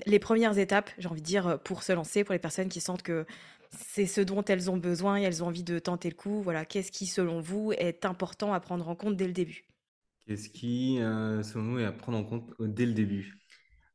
les 0.06 0.18
premières 0.18 0.58
étapes, 0.58 0.90
j'ai 0.98 1.06
envie 1.06 1.20
de 1.20 1.26
dire, 1.26 1.60
pour 1.62 1.84
se 1.84 1.92
lancer, 1.92 2.24
pour 2.24 2.32
les 2.32 2.40
personnes 2.40 2.68
qui 2.68 2.80
sentent 2.80 3.04
que 3.04 3.24
c'est 3.70 4.06
ce 4.06 4.20
dont 4.20 4.44
elles 4.44 4.72
ont 4.72 4.76
besoin 4.76 5.20
et 5.20 5.22
elles 5.22 5.44
ont 5.44 5.46
envie 5.46 5.62
de 5.62 5.78
tenter 5.78 6.08
le 6.08 6.16
coup. 6.16 6.42
Voilà, 6.42 6.64
qu'est-ce 6.64 6.90
qui, 6.90 7.06
selon 7.06 7.40
vous, 7.40 7.70
est 7.70 8.04
important 8.04 8.52
à 8.52 8.58
prendre 8.58 8.88
en 8.88 8.96
compte 8.96 9.16
dès 9.16 9.28
le 9.28 9.32
début? 9.32 9.64
Qu'est-ce 10.26 10.48
qui, 10.48 10.96
selon 10.96 11.62
nous, 11.62 11.78
est 11.78 11.84
à 11.84 11.92
prendre 11.92 12.18
en 12.18 12.24
compte 12.24 12.50
dès 12.58 12.86
le 12.86 12.92
début? 12.92 13.38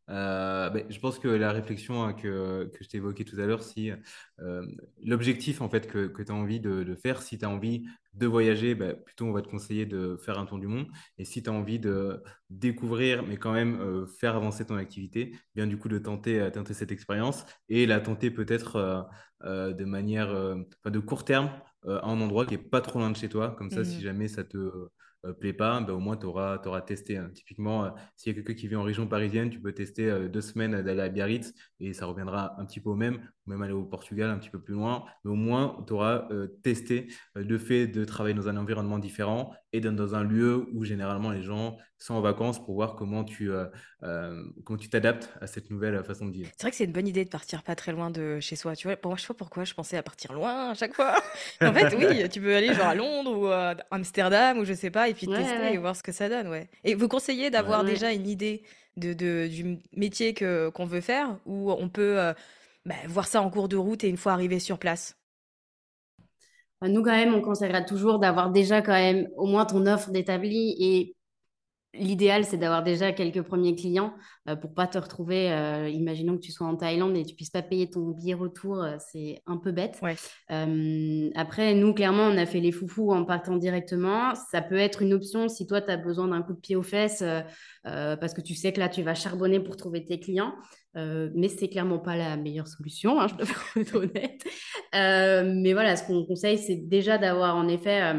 Euh, 0.09 0.69
ben, 0.69 0.85
je 0.89 0.99
pense 0.99 1.19
que 1.19 1.27
la 1.27 1.51
réflexion 1.51 2.03
hein, 2.03 2.13
que, 2.13 2.71
que 2.73 2.83
je 2.83 2.89
t'ai 2.89 2.97
évoquée 2.97 3.25
tout 3.25 3.39
à 3.39 3.45
l'heure, 3.45 3.61
si 3.61 3.91
euh, 4.39 4.65
l'objectif 5.03 5.61
en 5.61 5.69
fait 5.69 5.87
que, 5.87 6.07
que 6.07 6.23
tu 6.23 6.31
as 6.31 6.35
envie 6.35 6.59
de, 6.59 6.83
de 6.83 6.95
faire, 6.95 7.21
si 7.21 7.37
tu 7.37 7.45
as 7.45 7.49
envie 7.49 7.85
de 8.13 8.25
voyager, 8.25 8.73
ben, 8.73 8.95
plutôt 8.95 9.25
on 9.25 9.33
va 9.33 9.41
te 9.41 9.49
conseiller 9.49 9.85
de 9.85 10.17
faire 10.17 10.39
un 10.39 10.45
tour 10.45 10.59
du 10.59 10.67
monde. 10.67 10.87
Et 11.17 11.25
si 11.25 11.43
tu 11.43 11.49
as 11.49 11.53
envie 11.53 11.79
de 11.79 12.23
découvrir, 12.49 13.23
mais 13.23 13.37
quand 13.37 13.51
même 13.51 13.79
euh, 13.81 14.05
faire 14.05 14.35
avancer 14.35 14.65
ton 14.65 14.77
activité, 14.77 15.35
bien 15.55 15.67
du 15.67 15.77
coup 15.77 15.89
de 15.89 15.99
tenter, 15.99 16.49
tenter 16.53 16.73
cette 16.73 16.91
expérience 16.91 17.45
et 17.69 17.85
la 17.85 17.99
tenter 17.99 18.31
peut-être 18.31 19.09
de 19.43 19.85
manière 19.85 20.29
de 20.33 20.99
court 20.99 21.25
terme 21.25 21.51
à 21.85 22.07
un 22.07 22.21
endroit 22.21 22.45
qui 22.45 22.53
n'est 22.55 22.63
pas 22.63 22.81
trop 22.81 22.99
loin 22.99 23.11
de 23.11 23.17
chez 23.17 23.29
toi. 23.29 23.55
Comme 23.57 23.69
ça, 23.69 23.83
si 23.83 23.97
mmh 23.97 24.01
jamais 24.01 24.27
ça 24.27 24.43
te 24.43 24.89
euh, 25.25 25.33
plaît 25.33 25.53
pas, 25.53 25.79
ben, 25.81 25.93
au 25.93 25.99
moins 25.99 26.15
tu 26.15 26.25
auras, 26.25 26.61
auras, 26.65 26.81
testé. 26.81 27.17
Hein. 27.17 27.31
Typiquement, 27.33 27.85
euh, 27.85 27.89
s'il 28.15 28.31
y 28.31 28.35
a 28.35 28.35
quelqu'un 28.35 28.59
qui 28.59 28.67
vit 28.67 28.75
en 28.75 28.83
région 28.83 29.07
parisienne, 29.07 29.49
tu 29.49 29.59
peux 29.59 29.73
tester 29.73 30.09
euh, 30.09 30.27
deux 30.27 30.41
semaines 30.41 30.81
d'aller 30.83 31.01
à 31.01 31.09
Biarritz 31.09 31.53
et 31.79 31.93
ça 31.93 32.05
reviendra 32.05 32.59
un 32.59 32.65
petit 32.65 32.79
peu 32.79 32.89
au 32.89 32.95
même, 32.95 33.19
ou 33.45 33.51
même 33.51 33.61
aller 33.63 33.73
au 33.73 33.83
Portugal 33.83 34.29
un 34.29 34.37
petit 34.37 34.49
peu 34.49 34.61
plus 34.61 34.75
loin. 34.75 35.05
Mais 35.23 35.31
au 35.31 35.35
moins, 35.35 35.83
tu 35.87 35.93
auras 35.93 36.27
testé 36.63 37.07
le 37.35 37.57
fait 37.57 37.87
de 37.87 38.05
travailler 38.05 38.35
dans 38.35 38.47
un 38.47 38.57
environnement 38.57 38.99
différent 38.99 39.53
et 39.73 39.81
dans 39.81 40.15
un 40.15 40.23
lieu 40.23 40.67
où 40.73 40.83
généralement 40.83 41.31
les 41.31 41.43
gens 41.43 41.77
sont 41.99 42.13
en 42.13 42.21
vacances 42.21 42.63
pour 42.63 42.75
voir 42.75 42.95
comment 42.95 43.23
tu 43.23 43.51
comment 44.01 44.77
tu 44.77 44.89
t'adaptes 44.89 45.31
à 45.39 45.47
cette 45.47 45.69
nouvelle 45.69 46.03
façon 46.03 46.25
de 46.25 46.31
vivre. 46.31 46.49
C'est 46.57 46.63
vrai 46.63 46.71
que 46.71 46.77
c'est 46.77 46.85
une 46.85 46.91
bonne 46.91 47.07
idée 47.07 47.25
de 47.25 47.29
partir 47.29 47.63
pas 47.63 47.75
très 47.75 47.91
loin 47.91 48.09
de 48.09 48.39
chez 48.39 48.55
soi. 48.55 48.75
Tu 48.75 48.87
vois, 48.87 48.97
pour 48.97 49.11
moi, 49.11 49.17
je 49.17 49.21
sais 49.21 49.27
pas 49.27 49.33
pourquoi 49.33 49.63
je 49.63 49.73
pensais 49.73 49.97
à 49.97 50.03
partir 50.03 50.33
loin 50.33 50.71
à 50.71 50.73
chaque 50.73 50.93
fois. 50.93 51.15
en 51.61 51.73
fait, 51.77 51.95
oui, 51.95 52.29
tu 52.29 52.41
peux 52.41 52.55
aller 52.55 52.73
genre 52.73 52.87
à 52.87 52.95
Londres 52.95 53.37
ou 53.37 53.47
à 53.47 53.75
Amsterdam 53.91 54.57
ou 54.59 54.65
je 54.65 54.73
sais 54.73 54.91
pas, 54.91 55.09
et 55.09 55.13
puis 55.13 55.27
tester 55.27 55.73
et 55.73 55.77
voir 55.77 55.95
ce 55.95 56.03
que 56.03 56.11
ça 56.11 56.29
donne. 56.29 56.47
Ouais. 56.47 56.69
Et 56.83 56.95
vous 56.95 57.07
conseillez 57.07 57.49
d'avoir 57.49 57.83
déjà 57.83 58.11
une 58.11 58.27
idée 58.27 58.63
de, 58.95 59.13
de, 59.13 59.47
du 59.47 59.79
métier 59.95 60.33
que 60.33 60.69
qu'on 60.69 60.85
veut 60.85 61.01
faire 61.01 61.37
ou 61.45 61.71
on 61.71 61.89
peut 61.89 62.33
bah, 62.85 62.95
voir 63.07 63.27
ça 63.27 63.41
en 63.41 63.49
cours 63.49 63.67
de 63.67 63.77
route 63.77 64.03
et 64.03 64.09
une 64.09 64.17
fois 64.17 64.33
arrivé 64.33 64.59
sur 64.59 64.79
place? 64.79 65.17
Nous, 66.83 67.01
quand 67.01 67.11
même, 67.11 67.33
on 67.33 67.41
conseillera 67.41 67.81
toujours 67.81 68.19
d'avoir 68.19 68.51
déjà 68.51 68.83
quand 68.83 68.93
même 68.93 69.27
au 69.35 69.47
moins 69.47 69.65
ton 69.65 69.87
offre 69.87 70.11
d'établi 70.11 70.75
et 70.79 71.16
L'idéal, 71.99 72.45
c'est 72.45 72.57
d'avoir 72.57 72.83
déjà 72.83 73.11
quelques 73.11 73.41
premiers 73.41 73.75
clients 73.75 74.13
pour 74.45 74.53
euh, 74.53 74.55
pour 74.67 74.73
pas 74.73 74.87
te 74.87 74.97
retrouver. 74.97 75.51
Euh, 75.51 75.89
imaginons 75.89 76.35
que 76.35 76.41
tu 76.41 76.51
sois 76.51 76.67
en 76.67 76.75
Thaïlande 76.75 77.15
et 77.15 77.25
tu 77.25 77.35
puisses 77.35 77.49
pas 77.49 77.61
payer 77.61 77.89
ton 77.89 78.09
billet 78.09 78.33
retour, 78.33 78.83
euh, 78.83 78.97
c'est 78.99 79.41
un 79.45 79.57
peu 79.57 79.71
bête. 79.71 79.99
après, 81.35 81.73
nous, 81.73 81.93
clairement, 81.93 82.23
on 82.23 82.37
a 82.37 82.45
fait 82.45 82.59
les 82.59 82.71
foufous 82.71 83.11
en 83.11 83.23
partant 83.23 83.55
directement. 83.55 84.35
Ça 84.51 84.61
peut 84.61 84.77
être 84.77 85.01
une 85.01 85.13
option 85.13 85.47
si 85.47 85.65
toi, 85.65 85.81
tu 85.81 85.89
as 85.89 85.97
besoin 85.97 86.27
d'un 86.27 86.41
coup 86.41 86.53
de 86.53 86.59
pied 86.59 86.75
aux 86.75 86.83
fesses 86.83 87.23
parce 87.83 88.33
que 88.33 88.41
tu 88.41 88.55
sais 88.55 88.73
que 88.73 88.79
là, 88.79 88.89
tu 88.89 89.01
vas 89.03 89.15
charbonner 89.15 89.59
pour 89.59 89.77
trouver 89.77 90.03
tes 90.03 90.19
clients. 90.19 90.53
mais 90.95 91.47
c'est 91.47 91.69
clairement 91.69 91.99
pas 91.99 92.15
la 92.15 92.37
meilleure 92.37 92.67
solution, 92.67 93.19
hein, 93.21 93.27
je 93.27 93.35
dois 93.35 93.47
être 93.75 93.95
honnête. 93.95 94.43
mais 94.93 95.73
voilà, 95.73 95.95
ce 95.95 96.05
qu'on 96.05 96.25
conseille, 96.25 96.57
c'est 96.57 96.87
déjà 96.87 97.17
d'avoir 97.17 97.55
en 97.55 97.67
effet 97.67 98.13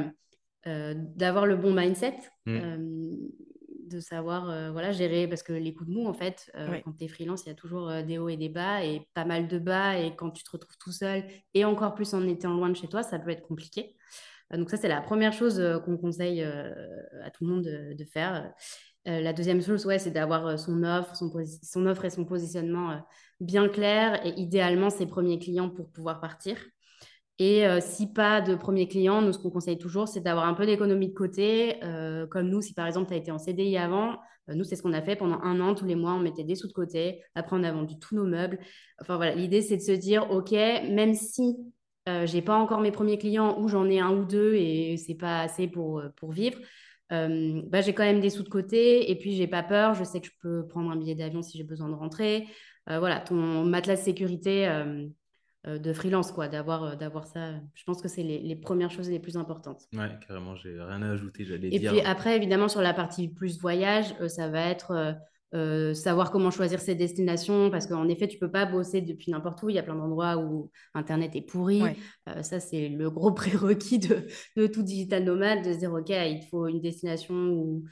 d'avoir 0.64 1.47
le 1.47 1.57
bon 1.57 1.75
mindset. 1.75 2.17
Mmh 2.47 2.79
de 3.88 4.01
savoir 4.01 4.51
euh, 4.51 4.70
voilà, 4.70 4.92
gérer, 4.92 5.27
parce 5.27 5.42
que 5.42 5.53
les 5.53 5.74
coups 5.74 5.90
de 5.90 5.94
mou, 5.94 6.07
en 6.07 6.14
fait, 6.14 6.51
euh, 6.55 6.79
quand 6.85 6.92
tu 6.92 7.05
es 7.05 7.09
freelance, 7.09 7.44
il 7.44 7.48
y 7.48 7.53
a 7.53 7.55
toujours 7.55 7.88
euh, 7.88 8.03
des 8.03 8.18
hauts 8.18 8.29
et 8.29 8.37
des 8.37 8.48
bas, 8.48 8.85
et 8.85 9.09
pas 9.14 9.24
mal 9.24 9.48
de 9.48 9.59
bas, 9.59 9.98
et 9.98 10.14
quand 10.16 10.31
tu 10.31 10.44
te 10.44 10.51
retrouves 10.51 10.77
tout 10.79 10.92
seul, 10.92 11.24
et 11.55 11.64
encore 11.64 11.94
plus 11.94 12.14
en 12.14 12.27
étant 12.27 12.55
loin 12.55 12.68
de 12.68 12.77
chez 12.77 12.88
toi, 12.88 13.03
ça 13.03 13.18
peut 13.18 13.31
être 13.31 13.46
compliqué. 13.46 13.96
donc 14.53 14.70
ça, 14.70 14.77
c'est 14.77 14.88
la 14.88 15.01
première 15.01 15.33
chose 15.33 15.62
qu'on 15.85 15.96
conseille 15.96 16.42
à 16.42 17.31
tout 17.31 17.44
le 17.44 17.51
monde 17.51 17.64
de, 17.64 18.05
faire. 18.05 18.53
la 19.05 19.33
deuxième 19.33 19.62
chose, 19.62 19.85
ouais, 19.87 19.98
c'est 19.98 20.11
d'avoir 20.11 20.59
son 20.59 20.83
offre, 20.85 21.16
son, 21.16 21.31
son, 21.62 21.87
offre 21.87 22.05
et 22.05 22.11
son 22.11 22.24
positionnement 22.24 23.03
bien 23.40 23.68
clair, 23.68 24.24
et 24.27 24.31
idéalement 24.40 24.90
ses 24.90 25.07
premiers 25.07 25.38
clients 25.38 25.70
pour 25.70 25.90
pouvoir 25.90 26.20
partir. 26.20 26.57
Et 27.38 27.66
euh, 27.66 27.79
si 27.81 28.12
pas 28.12 28.40
de 28.40 28.57
premier 28.57 28.88
client, 28.88 29.22
nous, 29.22 29.33
ce 29.33 29.38
qu'on 29.38 29.51
conseille 29.51 29.79
toujours, 29.79 30.09
c'est 30.09 30.20
d'avoir 30.20 30.46
un 30.46 30.55
peu 30.55 30.66
d'économie 30.66 31.09
de 31.09 31.14
côté. 31.14 31.77
Euh, 31.85 32.27
comme 32.27 32.48
nous, 32.48 32.61
si 32.61 32.74
par 32.74 32.87
exemple, 32.87 33.09
tu 33.09 33.14
as 33.14 33.16
été 33.16 33.31
en 33.31 33.38
CDI 33.38 33.77
avant, 33.77 34.18
euh, 34.51 34.55
nous, 34.55 34.64
c'est 34.64 34.74
ce 34.74 34.83
qu'on 34.83 34.92
a 34.92 35.03
fait 35.03 35.14
pendant 35.14 35.40
un 35.42 35.61
an, 35.61 35.74
tous 35.74 35.85
les 35.85 35.94
mois, 35.94 36.14
on 36.14 36.18
mettait 36.18 36.42
des 36.42 36.57
sous 36.57 36.66
de 36.66 36.72
côté. 36.72 37.22
Après, 37.37 37.57
on 37.57 37.62
a 37.62 37.70
vendu 37.70 37.96
tous 38.01 38.16
nos 38.16 38.24
meubles. 38.27 38.59
Enfin 39.01 39.16
voilà, 39.16 39.37
l'idée, 39.37 39.62
c'est 39.62 39.77
de 39.77 39.83
se 39.83 39.92
dire, 39.92 40.31
OK, 40.31 40.51
même 40.51 41.14
si 41.14 41.57
j'ai 42.24 42.40
pas 42.40 42.57
encore 42.57 42.81
mes 42.81 42.90
premiers 42.90 43.18
clients 43.18 43.61
ou 43.61 43.68
j'en 43.68 43.87
ai 43.87 44.01
un 44.01 44.11
ou 44.11 44.24
deux 44.24 44.55
et 44.55 44.96
c'est 44.96 45.14
pas 45.14 45.42
assez 45.42 45.68
pour, 45.68 46.03
pour 46.16 46.33
vivre, 46.33 46.59
bah, 47.11 47.83
j'ai 47.83 47.92
quand 47.92 48.03
même 48.03 48.20
des 48.20 48.31
sous 48.31 48.42
de 48.42 48.48
côté 48.48 49.11
et 49.11 49.18
puis 49.18 49.33
j'ai 49.33 49.46
pas 49.46 49.62
peur. 49.62 49.92
Je 49.92 50.05
sais 50.05 50.18
que 50.18 50.27
je 50.27 50.33
peux 50.40 50.66
prendre 50.66 50.90
un 50.90 50.96
billet 50.96 51.14
d'avion 51.14 51.42
si 51.42 51.59
j'ai 51.59 51.64
besoin 51.64 51.90
de 51.90 51.94
rentrer. 51.94 52.46
voilà, 52.87 53.20
ton 53.20 53.62
matelas 53.66 53.96
de 53.96 54.01
sécurité 54.01 54.66
de 55.66 55.92
freelance, 55.92 56.33
quoi, 56.33 56.49
d'avoir 56.49 56.97
d'avoir 56.97 57.27
ça. 57.27 57.55
Je 57.75 57.85
pense 57.85 58.01
que 58.01 58.09
c'est 58.09 58.23
les, 58.23 58.38
les, 58.38 58.57
premières 58.57 58.90
choses 58.90 59.11
les 59.11 59.18
plus 59.18 59.37
importantes. 59.37 59.83
Ouais, 59.92 60.09
carrément, 60.27 60.55
j'ai 60.55 60.81
rien 60.81 61.03
à 61.03 61.11
ajouter, 61.11 61.44
j'allais 61.44 61.68
dire. 61.68 61.92
Et 61.92 61.97
puis 61.99 62.07
après, 62.07 62.37
évidemment, 62.37 62.68
sur 62.68 62.81
la 62.81 62.94
partie 62.94 63.29
plus 63.29 63.61
voyage, 63.61 64.14
ça 64.29 64.49
va 64.49 64.66
être 64.66 65.18
euh, 65.55 65.94
savoir 65.94 66.31
comment 66.31 66.51
choisir 66.51 66.79
ses 66.79 66.94
destinations, 66.94 67.71
parce 67.71 67.87
qu'en 67.87 68.07
effet, 68.09 68.29
tu 68.29 68.38
peux 68.38 68.51
pas 68.51 68.66
bosser 68.66 69.01
depuis 69.01 69.31
n'importe 69.31 69.62
où. 69.62 69.71
Il 69.71 69.77
y 69.77 69.79
a 69.79 69.83
plein 69.83 69.94
d'endroits 69.94 70.37
où 70.37 70.71
Internet 70.94 71.35
est 71.37 71.42
pourri. 71.42 71.83
Euh, 72.29 72.42
ça, 72.42 72.61
c'est 72.61 72.88
le 72.88 73.11
gros 73.11 73.33
prérequis 73.33 73.99
de, 73.99 74.27
de, 74.57 74.66
tout 74.66 74.83
digital 74.83 75.25
nomade, 75.25 75.64
de 75.64 75.73
se 75.73 75.79
dire, 75.79 75.92
OK, 75.92 76.11
il 76.11 76.40
te 76.40 76.47
faut 76.47 76.66
une 76.66 76.81
destination 76.81 77.35
où 77.35 77.85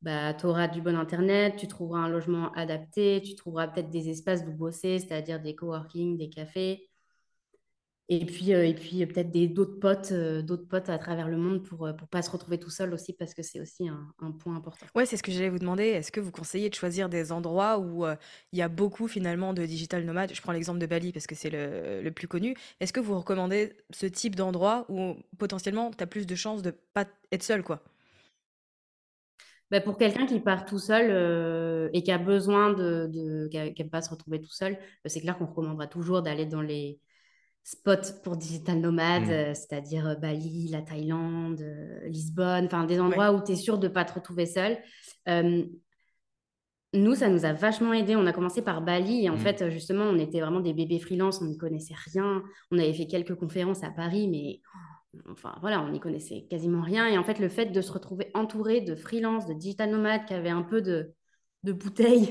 bah, 0.00 0.32
tu 0.32 0.46
auras 0.46 0.68
du 0.68 0.80
bon 0.80 0.96
Internet, 0.96 1.56
tu 1.56 1.68
trouveras 1.68 2.00
un 2.00 2.08
logement 2.08 2.50
adapté, 2.52 3.20
tu 3.22 3.34
trouveras 3.34 3.68
peut-être 3.68 3.90
des 3.90 4.08
espaces 4.08 4.42
où 4.48 4.52
bosser, 4.52 4.98
c'est-à-dire 4.98 5.40
des 5.40 5.54
coworking, 5.54 6.16
des 6.16 6.30
cafés. 6.30 6.88
Et 8.14 8.26
puis, 8.26 8.52
euh, 8.52 8.66
et 8.66 8.74
puis 8.74 9.06
peut-être 9.06 9.30
d'autres 9.54 9.80
potes, 9.80 10.12
euh, 10.12 10.42
d'autres 10.42 10.68
potes 10.68 10.90
à 10.90 10.98
travers 10.98 11.28
le 11.28 11.38
monde 11.38 11.62
pour 11.62 11.86
ne 11.86 11.92
euh, 11.92 11.96
pas 12.10 12.20
se 12.20 12.30
retrouver 12.30 12.58
tout 12.58 12.68
seul 12.68 12.92
aussi, 12.92 13.14
parce 13.14 13.32
que 13.32 13.42
c'est 13.42 13.58
aussi 13.58 13.88
un, 13.88 14.06
un, 14.20 14.32
point 14.32 14.54
important. 14.54 14.84
Ouais, 14.94 15.06
c'est 15.06 15.16
ce 15.16 15.22
que 15.22 15.32
j'allais 15.32 15.48
vous 15.48 15.58
demander. 15.58 15.84
Est-ce 15.84 16.12
que 16.12 16.20
vous 16.20 16.30
conseillez 16.30 16.68
de 16.68 16.74
choisir 16.74 17.08
des 17.08 17.32
endroits 17.32 17.78
où 17.78 18.04
il 18.52 18.58
y 18.58 18.60
a 18.60 18.68
beaucoup 18.68 19.08
finalement 19.08 19.54
de 19.54 19.64
digital 19.64 20.04
nomades? 20.04 20.34
Je 20.34 20.42
prends 20.42 20.52
l'exemple 20.52 20.78
de 20.78 20.84
Bali 20.84 21.10
parce 21.10 21.26
que 21.26 21.34
c'est 21.34 21.48
le, 21.48 22.02
le, 22.02 22.10
plus 22.10 22.28
connu. 22.28 22.54
Est-ce 22.80 22.92
que 22.92 23.00
vous 23.00 23.16
recommandez 23.16 23.72
ce 23.88 24.04
type 24.04 24.36
d'endroit 24.36 24.84
où 24.90 25.14
potentiellement 25.38 25.90
tu 25.90 26.04
as 26.04 26.06
plus 26.06 26.26
de 26.26 26.34
chances 26.34 26.60
de 26.60 26.74
pas 26.92 27.06
être 27.32 27.42
seul 27.42 27.62
quoi? 27.62 27.82
Bah, 29.70 29.80
pour 29.80 29.96
quelqu'un 29.96 30.26
qui 30.26 30.38
part 30.38 30.66
tout 30.66 30.78
seul 30.78 31.90
et 31.94 32.02
qui 32.02 32.12
a 32.12 32.18
besoin 32.18 32.74
de, 32.74 33.08
de 33.10 33.48
qui 33.48 33.56
n'aime 33.56 33.88
pas 33.88 34.02
se 34.02 34.10
retrouver 34.10 34.38
tout 34.38 34.52
seul, 34.52 34.76
c'est 35.06 35.22
clair 35.22 35.38
qu'on 35.38 35.46
recommandera 35.46 35.86
toujours 35.86 36.20
d'aller 36.20 36.44
dans 36.44 36.60
les, 36.60 37.00
spots 37.64 38.20
pour 38.22 38.36
digital 38.36 38.80
nomade, 38.80 39.26
mm. 39.26 39.30
euh, 39.30 39.54
c'est-à-dire 39.54 40.06
euh, 40.06 40.14
Bali, 40.14 40.68
la 40.68 40.82
Thaïlande, 40.82 41.60
euh, 41.60 42.00
Lisbonne, 42.08 42.66
enfin 42.66 42.84
des 42.84 43.00
endroits 43.00 43.32
où 43.32 43.42
tu 43.42 43.52
es 43.52 43.56
sûr 43.56 43.78
de 43.78 43.88
ne 43.88 43.92
pas 43.92 44.04
te 44.04 44.14
retrouver 44.14 44.46
seul. 44.46 44.78
nous, 46.94 47.14
ça 47.14 47.28
nous 47.28 47.44
a 47.46 47.52
vachement 47.52 47.92
aidé. 47.94 48.16
On 48.16 48.26
a 48.26 48.32
commencé 48.32 48.62
par 48.62 48.82
Bali 48.82 49.24
et 49.24 49.30
en 49.30 49.36
mm. 49.36 49.40
fait, 49.40 49.70
justement, 49.70 50.04
on 50.04 50.18
était 50.18 50.40
vraiment 50.40 50.60
des 50.60 50.74
bébés 50.74 50.98
freelance, 50.98 51.40
on 51.40 51.46
n'y 51.46 51.58
connaissait 51.58 51.94
rien. 52.12 52.42
On 52.70 52.78
avait 52.78 52.92
fait 52.92 53.06
quelques 53.06 53.34
conférences 53.34 53.84
à 53.84 53.90
Paris, 53.90 54.28
mais 54.28 54.60
enfin 55.30 55.54
voilà, 55.60 55.80
on 55.82 55.90
n'y 55.90 56.00
connaissait 56.00 56.46
quasiment 56.50 56.82
rien. 56.82 57.06
Et 57.06 57.16
en 57.16 57.24
fait, 57.24 57.38
le 57.38 57.48
fait 57.48 57.66
de 57.66 57.80
se 57.80 57.92
retrouver 57.92 58.30
entouré 58.34 58.80
de 58.80 58.94
freelance, 58.94 59.46
de 59.46 59.54
digital 59.54 59.90
nomades 59.90 60.26
qui 60.26 60.34
avaient 60.34 60.50
un 60.50 60.62
peu 60.62 60.82
de, 60.82 61.14
de 61.64 61.72
bouteilles, 61.72 62.28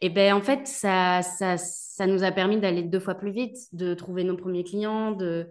et 0.00 0.10
ben 0.10 0.34
en 0.34 0.40
fait, 0.40 0.66
ça, 0.66 1.22
ça, 1.22 1.56
ça 1.56 2.06
nous 2.06 2.24
a 2.24 2.32
permis 2.32 2.58
d'aller 2.58 2.82
deux 2.82 3.00
fois 3.00 3.14
plus 3.14 3.30
vite, 3.30 3.56
de 3.72 3.94
trouver 3.94 4.24
nos 4.24 4.36
premiers 4.36 4.64
clients, 4.64 5.12
de, 5.12 5.48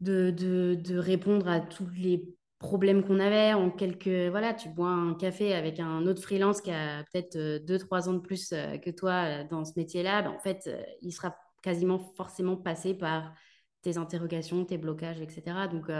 de, 0.00 0.30
de, 0.30 0.98
répondre 0.98 1.48
à 1.48 1.60
tous 1.60 1.88
les 1.96 2.24
problèmes 2.58 3.02
qu'on 3.04 3.20
avait 3.20 3.54
en 3.54 3.70
quelques... 3.70 4.30
Voilà, 4.30 4.54
tu 4.54 4.68
bois 4.68 4.90
un 4.90 5.14
café 5.14 5.54
avec 5.54 5.80
un 5.80 6.06
autre 6.06 6.22
freelance 6.22 6.60
qui 6.60 6.70
a 6.70 7.02
peut-être 7.04 7.36
euh, 7.36 7.58
deux, 7.58 7.78
trois 7.78 8.08
ans 8.08 8.14
de 8.14 8.18
plus 8.20 8.52
euh, 8.52 8.76
que 8.78 8.90
toi 8.90 9.24
euh, 9.24 9.44
dans 9.50 9.64
ce 9.64 9.72
métier-là, 9.76 10.22
ben, 10.22 10.30
en 10.30 10.38
fait, 10.38 10.70
il 11.02 11.12
sera 11.12 11.36
quasiment 11.62 11.98
forcément 12.16 12.56
passé 12.56 12.94
par 12.94 13.32
tes 13.82 13.96
interrogations, 13.96 14.64
tes 14.64 14.78
blocages, 14.78 15.20
etc. 15.20 15.42
Donc, 15.70 15.90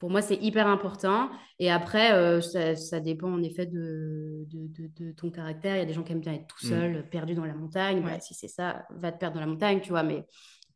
pour 0.00 0.10
moi, 0.10 0.22
c'est 0.22 0.42
hyper 0.42 0.66
important. 0.66 1.30
Et 1.58 1.70
après, 1.70 2.12
euh, 2.14 2.40
ça, 2.40 3.00
dépend 3.00 3.30
en 3.30 3.42
effet 3.42 3.66
de, 3.66 4.46
de, 4.48 5.12
ton 5.12 5.30
caractère. 5.30 5.76
Il 5.76 5.78
y 5.78 5.82
a 5.82 5.84
des 5.84 5.92
gens 5.92 6.02
qui 6.02 6.12
aiment 6.12 6.20
bien 6.20 6.32
être 6.32 6.46
tout 6.46 6.66
mm. 6.66 6.68
seul, 6.70 7.08
perdu 7.10 7.34
dans 7.34 7.44
la 7.44 7.54
montagne. 7.54 8.02
Bah, 8.02 8.18
si 8.18 8.32
c'est 8.32 8.48
ça, 8.48 8.86
va 8.90 9.12
te 9.12 9.18
perdre 9.18 9.34
dans 9.34 9.42
la 9.42 9.46
montagne, 9.46 9.80
tu 9.80 9.90
vois. 9.90 10.02
Mais, 10.02 10.24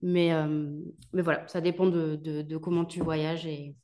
mais, 0.03 0.35
euh, 0.35 0.69
mais 1.15 1.23
voilà, 1.23 1.49
ça 1.49 1.63
dépend 1.63 1.87
de, 1.87 2.57
comment 2.59 2.85
tu 2.85 3.01
voyages. 3.01 3.47
Et... 3.47 3.75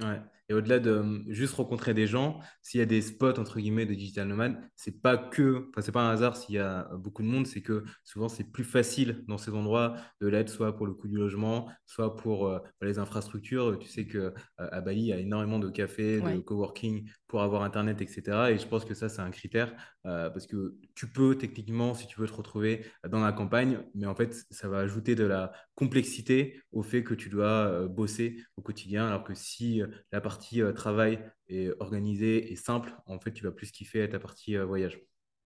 Ouais. 0.00 0.18
Et 0.48 0.54
au-delà 0.54 0.78
de 0.78 0.92
hum, 0.92 1.24
juste 1.28 1.54
rencontrer 1.54 1.94
des 1.94 2.06
gens, 2.06 2.38
s'il 2.62 2.80
y 2.80 2.82
a 2.82 2.86
des 2.86 3.00
spots 3.02 3.38
entre 3.38 3.58
guillemets 3.58 3.86
de 3.86 3.94
digital 3.94 4.28
nomade, 4.28 4.60
c'est 4.76 5.00
pas 5.00 5.16
que, 5.16 5.68
enfin 5.70 5.80
c'est 5.80 5.92
pas 5.92 6.02
un 6.02 6.10
hasard 6.10 6.36
s'il 6.36 6.56
y 6.56 6.58
a 6.58 6.88
beaucoup 6.98 7.22
de 7.22 7.28
monde, 7.28 7.46
c'est 7.46 7.62
que 7.62 7.84
souvent 8.04 8.28
c'est 8.28 8.44
plus 8.44 8.64
facile 8.64 9.24
dans 9.26 9.38
ces 9.38 9.52
endroits 9.52 9.96
de 10.20 10.28
l'aide, 10.28 10.48
soit 10.48 10.76
pour 10.76 10.86
le 10.86 10.94
coût 10.94 11.08
du 11.08 11.16
logement, 11.16 11.68
soit 11.86 12.16
pour 12.16 12.48
euh, 12.48 12.58
les 12.82 12.98
infrastructures. 12.98 13.78
Tu 13.78 13.88
sais 13.88 14.06
que 14.06 14.18
euh, 14.18 14.32
à 14.56 14.80
Bali, 14.80 15.00
il 15.00 15.06
y 15.06 15.12
a 15.12 15.18
énormément 15.18 15.58
de 15.58 15.70
cafés, 15.70 16.20
de 16.20 16.38
coworking 16.40 17.08
pour 17.26 17.42
avoir 17.42 17.62
internet, 17.62 18.00
etc. 18.02 18.50
Et 18.50 18.58
je 18.58 18.66
pense 18.66 18.84
que 18.84 18.94
ça 18.94 19.08
c'est 19.08 19.22
un 19.22 19.30
critère 19.30 19.74
euh, 20.06 20.30
parce 20.30 20.46
que 20.46 20.76
tu 20.94 21.06
peux 21.10 21.36
techniquement, 21.36 21.94
si 21.94 22.06
tu 22.06 22.20
veux 22.20 22.26
te 22.26 22.32
retrouver 22.32 22.84
dans 23.08 23.20
la 23.20 23.32
campagne, 23.32 23.78
mais 23.94 24.06
en 24.06 24.14
fait 24.14 24.34
ça 24.50 24.68
va 24.68 24.78
ajouter 24.78 25.14
de 25.14 25.24
la 25.24 25.52
complexité 25.74 26.60
au 26.72 26.82
fait 26.82 27.02
que 27.02 27.14
tu 27.14 27.28
dois 27.28 27.88
bosser 27.88 28.36
au 28.56 28.62
quotidien, 28.62 29.06
alors 29.06 29.24
que 29.24 29.34
si 29.34 29.82
la 30.12 30.20
partie 30.20 30.33
partie 30.34 30.62
euh, 30.62 30.72
travail 30.72 31.20
est 31.48 31.70
organisée 31.80 32.52
et 32.52 32.56
simple, 32.56 32.92
en 33.06 33.20
fait, 33.20 33.32
tu 33.32 33.44
vas 33.44 33.52
plus 33.52 33.70
kiffer 33.70 34.08
ta 34.08 34.18
partie 34.18 34.56
euh, 34.56 34.64
voyage. 34.64 35.00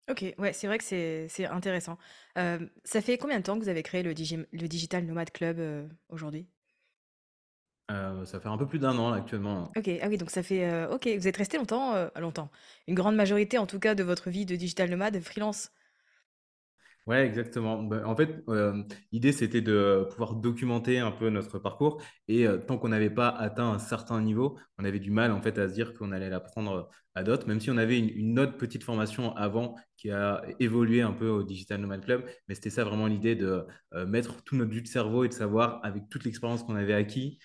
Ok, 0.10 0.26
ouais, 0.38 0.54
c'est 0.54 0.68
vrai 0.68 0.78
que 0.78 0.84
c'est 0.84 1.46
intéressant. 1.46 1.98
Euh, 2.38 2.60
ça 2.84 3.02
fait 3.02 3.18
combien 3.18 3.38
de 3.40 3.44
temps 3.44 3.60
que 3.60 3.64
vous 3.64 3.70
avez 3.70 3.84
créé 3.84 4.02
le, 4.02 4.10
le 4.10 4.68
Digital 4.68 5.06
Nomad 5.06 5.30
Club 5.32 5.90
aujourd'hui? 6.10 6.48
Ça 7.90 8.40
fait 8.40 8.48
un 8.48 8.58
peu 8.58 8.68
plus 8.68 8.80
d'un 8.80 8.98
an 8.98 9.14
actuellement. 9.14 9.72
Ok, 9.76 9.90
ah 10.02 10.08
oui, 10.08 10.18
donc 10.18 10.32
ça 10.32 10.42
fait. 10.42 10.86
ok, 10.88 11.08
vous 11.18 11.28
êtes 11.28 11.38
resté 11.38 11.58
longtemps, 11.58 11.94
longtemps. 12.16 12.50
Une 12.88 12.96
grande 12.96 13.16
majorité, 13.16 13.58
en 13.58 13.68
tout 13.68 13.80
cas, 13.80 13.94
de 13.94 14.04
votre 14.04 14.30
vie 14.30 14.46
de 14.46 14.56
digital 14.56 14.90
nomade 14.90 15.20
freelance. 15.20 15.72
Ouais, 17.10 17.26
exactement. 17.26 17.82
Bah, 17.82 18.04
en 18.06 18.16
fait, 18.16 18.44
euh, 18.50 18.84
l'idée, 19.12 19.32
c'était 19.32 19.62
de 19.62 20.08
pouvoir 20.12 20.36
documenter 20.36 21.00
un 21.00 21.10
peu 21.10 21.30
notre 21.32 21.58
parcours. 21.58 22.00
Et 22.28 22.46
euh, 22.46 22.60
tant 22.60 22.78
qu'on 22.78 22.90
n'avait 22.90 23.10
pas 23.10 23.30
atteint 23.30 23.68
un 23.72 23.80
certain 23.80 24.22
niveau, 24.22 24.60
on 24.78 24.86
avait 24.86 25.00
du 25.00 25.10
mal 25.10 25.32
en 25.32 25.42
fait 25.42 25.58
à 25.58 25.68
se 25.68 25.74
dire 25.74 25.96
qu'on 25.96 26.12
allait 26.12 26.30
l'apprendre 26.30 26.88
à 27.16 27.24
d'autres, 27.24 27.48
même 27.48 27.60
si 27.60 27.72
on 27.72 27.78
avait 27.78 27.98
une, 27.98 28.38
autre 28.38 28.58
petite 28.58 28.84
formation 28.84 29.36
avant 29.36 29.76
qui 29.98 30.12
a 30.12 30.44
évolué 30.60 31.02
un 31.02 31.12
peu 31.12 31.30
au 31.30 31.42
Digital 31.42 31.82
Nomad 31.82 32.06
Club. 32.06 32.30
Mais 32.48 32.54
c'était 32.54 32.70
ça 32.70 32.84
vraiment 32.84 33.08
l'idée 33.08 33.36
de 33.36 33.66
euh, 33.96 34.06
mettre 34.06 34.44
tout 34.44 34.56
notre 34.56 34.72
jus 34.72 34.84
de 34.84 34.88
cerveau 34.88 35.24
et 35.24 35.30
de 35.30 35.34
savoir, 35.34 35.80
avec 35.84 36.10
toute 36.10 36.26
l'expérience 36.26 36.62
qu'on 36.62 36.76
avait 36.76 36.94
acquis, 36.94 37.40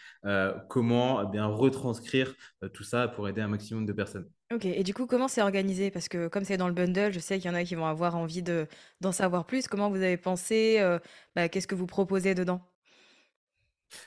comment 0.68 1.22
eh 1.22 1.30
bien 1.32 1.46
retranscrire 1.46 2.34
tout 2.74 2.84
ça 2.84 3.08
pour 3.08 3.28
aider 3.30 3.40
un 3.40 3.48
maximum 3.48 3.86
de 3.86 3.92
personnes. 3.94 4.28
Ok, 4.54 4.66
et 4.66 4.84
du 4.84 4.94
coup, 4.94 5.06
comment 5.06 5.26
c'est 5.26 5.42
organisé? 5.42 5.90
Parce 5.90 6.08
que 6.08 6.28
comme 6.28 6.44
c'est 6.44 6.56
dans 6.56 6.68
le 6.68 6.74
bundle, 6.74 7.12
je 7.12 7.18
sais 7.18 7.38
qu'il 7.38 7.46
y 7.50 7.50
en 7.50 7.56
a 7.56 7.64
qui 7.64 7.74
vont 7.74 7.86
avoir 7.86 8.14
envie 8.16 8.42
de 8.42 8.68
d'en 9.00 9.10
savoir 9.12 9.46
plus. 9.46 9.66
Comment 9.66 9.90
vous 9.90 9.96
avez 9.96 10.16
pensé? 10.16 10.76
Euh, 10.78 10.98
bah, 11.34 11.48
qu'est-ce 11.48 11.66
que 11.66 11.74
vous 11.74 11.86
proposez 11.86 12.34
dedans? 12.34 12.60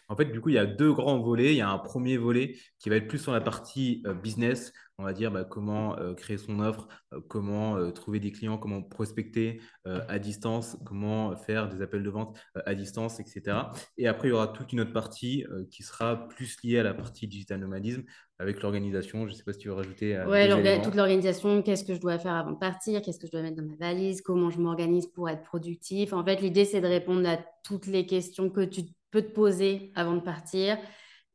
En 0.09 0.15
fait, 0.15 0.25
du 0.25 0.41
coup, 0.41 0.49
il 0.49 0.55
y 0.55 0.59
a 0.59 0.65
deux 0.65 0.93
grands 0.93 1.19
volets. 1.19 1.53
Il 1.53 1.57
y 1.57 1.61
a 1.61 1.69
un 1.69 1.79
premier 1.79 2.17
volet 2.17 2.55
qui 2.79 2.89
va 2.89 2.95
être 2.95 3.07
plus 3.07 3.19
sur 3.19 3.31
la 3.31 3.41
partie 3.41 4.03
euh, 4.05 4.13
business, 4.13 4.73
on 4.99 5.03
va 5.03 5.13
dire 5.13 5.31
bah, 5.31 5.43
comment 5.43 5.97
euh, 5.99 6.13
créer 6.15 6.37
son 6.37 6.59
offre, 6.59 6.87
euh, 7.13 7.19
comment 7.27 7.77
euh, 7.77 7.91
trouver 7.91 8.19
des 8.19 8.31
clients, 8.31 8.57
comment 8.57 8.81
prospecter 8.81 9.61
à 9.85 10.19
distance, 10.19 10.77
comment 10.85 11.33
faire 11.37 11.69
des 11.69 11.81
appels 11.81 12.03
de 12.03 12.09
vente 12.09 12.37
à 12.65 12.75
distance, 12.75 13.21
etc. 13.21 13.57
Et 13.97 14.05
après, 14.07 14.27
il 14.27 14.31
y 14.31 14.33
aura 14.33 14.49
toute 14.49 14.73
une 14.73 14.81
autre 14.81 14.91
partie 14.91 15.45
qui 15.71 15.81
sera 15.81 16.27
plus 16.27 16.57
liée 16.61 16.79
à 16.79 16.83
la 16.83 16.93
partie 16.93 17.25
digital 17.25 17.61
nomadisme 17.61 18.03
avec 18.37 18.61
l'organisation. 18.61 19.25
Je 19.25 19.31
ne 19.31 19.37
sais 19.37 19.45
pas 19.45 19.53
si 19.53 19.59
tu 19.59 19.69
veux 19.69 19.75
rajouter. 19.75 20.21
Oui, 20.27 20.81
toute 20.83 20.95
l'organisation, 20.95 21.61
qu'est-ce 21.61 21.85
que 21.85 21.93
je 21.93 22.01
dois 22.01 22.19
faire 22.19 22.33
avant 22.33 22.51
de 22.51 22.57
partir, 22.57 23.01
qu'est-ce 23.01 23.17
que 23.17 23.27
je 23.27 23.31
dois 23.31 23.41
mettre 23.41 23.55
dans 23.55 23.63
ma 23.65 23.77
valise, 23.77 24.21
comment 24.21 24.49
je 24.49 24.59
m'organise 24.59 25.07
pour 25.07 25.29
être 25.29 25.43
productif. 25.43 26.11
En 26.11 26.25
fait, 26.25 26.41
l'idée, 26.41 26.65
c'est 26.65 26.81
de 26.81 26.87
répondre 26.87 27.25
à 27.29 27.37
toutes 27.63 27.87
les 27.87 28.05
questions 28.05 28.49
que 28.49 28.65
tu 28.65 28.81
peux 29.11 29.21
te 29.21 29.31
poser 29.31 29.91
avant 29.95 30.15
de 30.15 30.21
partir 30.21 30.77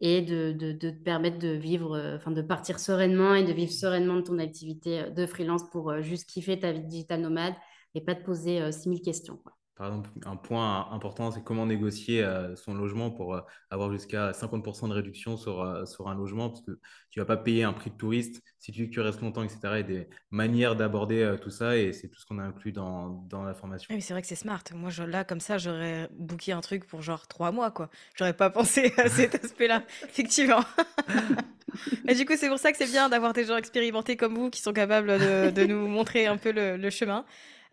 et 0.02 0.20
de, 0.20 0.72
te 0.72 0.90
permettre 0.90 1.38
de 1.38 1.48
vivre, 1.48 1.96
euh, 1.96 2.16
enfin 2.16 2.32
de 2.32 2.42
partir 2.42 2.80
sereinement 2.80 3.34
et 3.36 3.44
de 3.44 3.52
vivre 3.52 3.72
sereinement 3.72 4.16
de 4.16 4.22
ton 4.22 4.38
activité 4.38 5.00
euh, 5.00 5.10
de 5.10 5.26
freelance 5.26 5.62
pour 5.70 5.90
euh, 5.90 6.02
juste 6.02 6.28
kiffer 6.28 6.58
ta 6.58 6.72
vie 6.72 6.82
digital 6.82 7.20
nomade 7.20 7.54
et 7.94 8.00
pas 8.00 8.16
te 8.16 8.24
poser 8.24 8.72
6000 8.72 9.00
questions. 9.02 9.38
Par 9.74 9.86
exemple, 9.86 10.10
un 10.26 10.36
point 10.36 10.90
important, 10.92 11.30
c'est 11.30 11.42
comment 11.42 11.64
négocier 11.64 12.22
euh, 12.22 12.54
son 12.56 12.74
logement 12.74 13.10
pour 13.10 13.34
euh, 13.34 13.40
avoir 13.70 13.90
jusqu'à 13.90 14.32
50% 14.32 14.88
de 14.88 14.92
réduction 14.92 15.36
sur, 15.38 15.62
euh, 15.62 15.86
sur 15.86 16.08
un 16.08 16.14
logement, 16.14 16.50
parce 16.50 16.60
que 16.62 16.78
tu 17.10 17.18
ne 17.18 17.24
vas 17.24 17.36
pas 17.36 17.42
payer 17.42 17.64
un 17.64 17.72
prix 17.72 17.90
de 17.90 17.96
touriste 17.96 18.42
si 18.58 18.70
tu, 18.70 18.90
tu 18.90 19.00
restes 19.00 19.22
longtemps, 19.22 19.42
etc. 19.42 19.78
Et 19.78 19.82
des 19.84 20.08
manières 20.30 20.76
d'aborder 20.76 21.36
tout 21.40 21.50
ça, 21.50 21.76
et 21.76 21.92
c'est 21.92 22.08
tout 22.08 22.20
ce 22.20 22.26
qu'on 22.26 22.38
a 22.38 22.42
inclus 22.42 22.72
dans, 22.72 23.08
dans 23.28 23.42
la 23.44 23.54
formation. 23.54 23.94
Oui, 23.94 24.02
c'est 24.02 24.12
vrai 24.12 24.22
que 24.22 24.28
c'est 24.28 24.34
smart. 24.36 24.62
Moi, 24.74 24.90
je, 24.90 25.02
là, 25.02 25.24
comme 25.24 25.40
ça, 25.40 25.58
j'aurais 25.58 26.08
booké 26.12 26.52
un 26.52 26.60
truc 26.60 26.86
pour 26.86 27.02
genre 27.02 27.26
trois 27.26 27.50
mois, 27.50 27.70
quoi. 27.70 27.88
J'aurais 28.14 28.36
pas 28.36 28.50
pensé 28.50 28.92
à 28.98 29.08
cet 29.08 29.42
aspect-là, 29.42 29.82
effectivement. 30.04 30.64
Et 32.08 32.14
du 32.14 32.24
coup, 32.26 32.34
c'est 32.36 32.48
pour 32.48 32.58
ça 32.58 32.72
que 32.72 32.78
c'est 32.78 32.86
bien 32.90 33.08
d'avoir 33.08 33.32
des 33.32 33.44
gens 33.44 33.56
expérimentés 33.56 34.16
comme 34.16 34.34
vous 34.34 34.50
qui 34.50 34.60
sont 34.60 34.72
capables 34.72 35.18
de, 35.18 35.50
de 35.50 35.64
nous 35.64 35.88
montrer 35.88 36.26
un 36.26 36.36
peu 36.36 36.52
le, 36.52 36.76
le 36.76 36.90
chemin. 36.90 37.24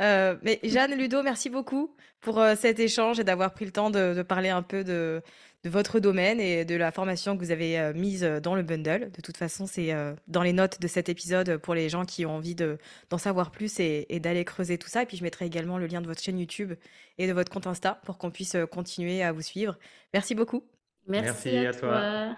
Euh, 0.02 0.36
mais 0.44 0.60
Jeanne 0.64 0.96
Ludo, 0.96 1.24
merci 1.24 1.50
beaucoup 1.50 1.94
pour 2.22 2.40
euh, 2.40 2.56
cet 2.56 2.80
échange 2.80 3.20
et 3.20 3.24
d'avoir 3.24 3.54
pris 3.54 3.66
le 3.66 3.72
temps 3.72 3.90
de, 3.90 4.22
parler 4.22 4.50
un 4.50 4.62
peu 4.62 4.84
de, 4.84 5.22
de 5.64 5.70
votre 5.70 6.00
domaine 6.00 6.40
et 6.40 6.64
de 6.64 6.76
la 6.76 6.92
formation 6.92 7.36
que 7.36 7.44
vous 7.44 7.52
avez 7.52 7.78
euh, 7.78 7.94
mise 7.94 8.24
dans 8.24 8.56
le 8.56 8.64
bundle. 8.64 9.12
De 9.12 9.22
toute 9.22 9.36
façon, 9.36 9.66
c'est 9.66 9.94
dans 10.28 10.42
les 10.42 10.54
notes 10.54 10.80
de 10.80 10.88
cet 10.88 11.10
épisode 11.10 11.58
pour 11.58 11.74
les 11.74 11.90
gens 11.90 12.06
qui 12.06 12.26
ont 12.26 12.36
envie 12.36 12.56
d'en 12.56 13.18
savoir 13.18 13.52
plus 13.52 13.80
et, 13.80 14.20
d'aller 14.20 14.46
creuser 14.46 14.78
tout 14.78 14.90
ça. 14.90 15.04
Et 15.04 15.06
puis 15.06 15.18
je 15.18 15.24
mettrai 15.24 15.46
également 15.46 15.78
le 15.78 15.88
lien 15.88 16.02
de 16.02 16.08
votre 16.08 16.22
chaîne 16.22 16.40
YouTube 16.40 16.74
et 17.18 17.28
de 17.28 17.34
votre 17.34 17.52
compte 17.52 17.68
Insta 17.68 18.00
pour 18.06 18.18
qu'on 18.18 18.32
puisse 18.32 18.56
continuer 18.72 19.22
à 19.22 19.32
vous 19.32 19.42
suivre. 19.42 19.78
Merci 20.14 20.34
beaucoup. 20.34 20.64
Merci, 21.08 21.58
à, 21.58 21.74
toi. 21.74 22.36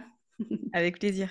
Avec 0.74 1.00
plaisir. 1.00 1.30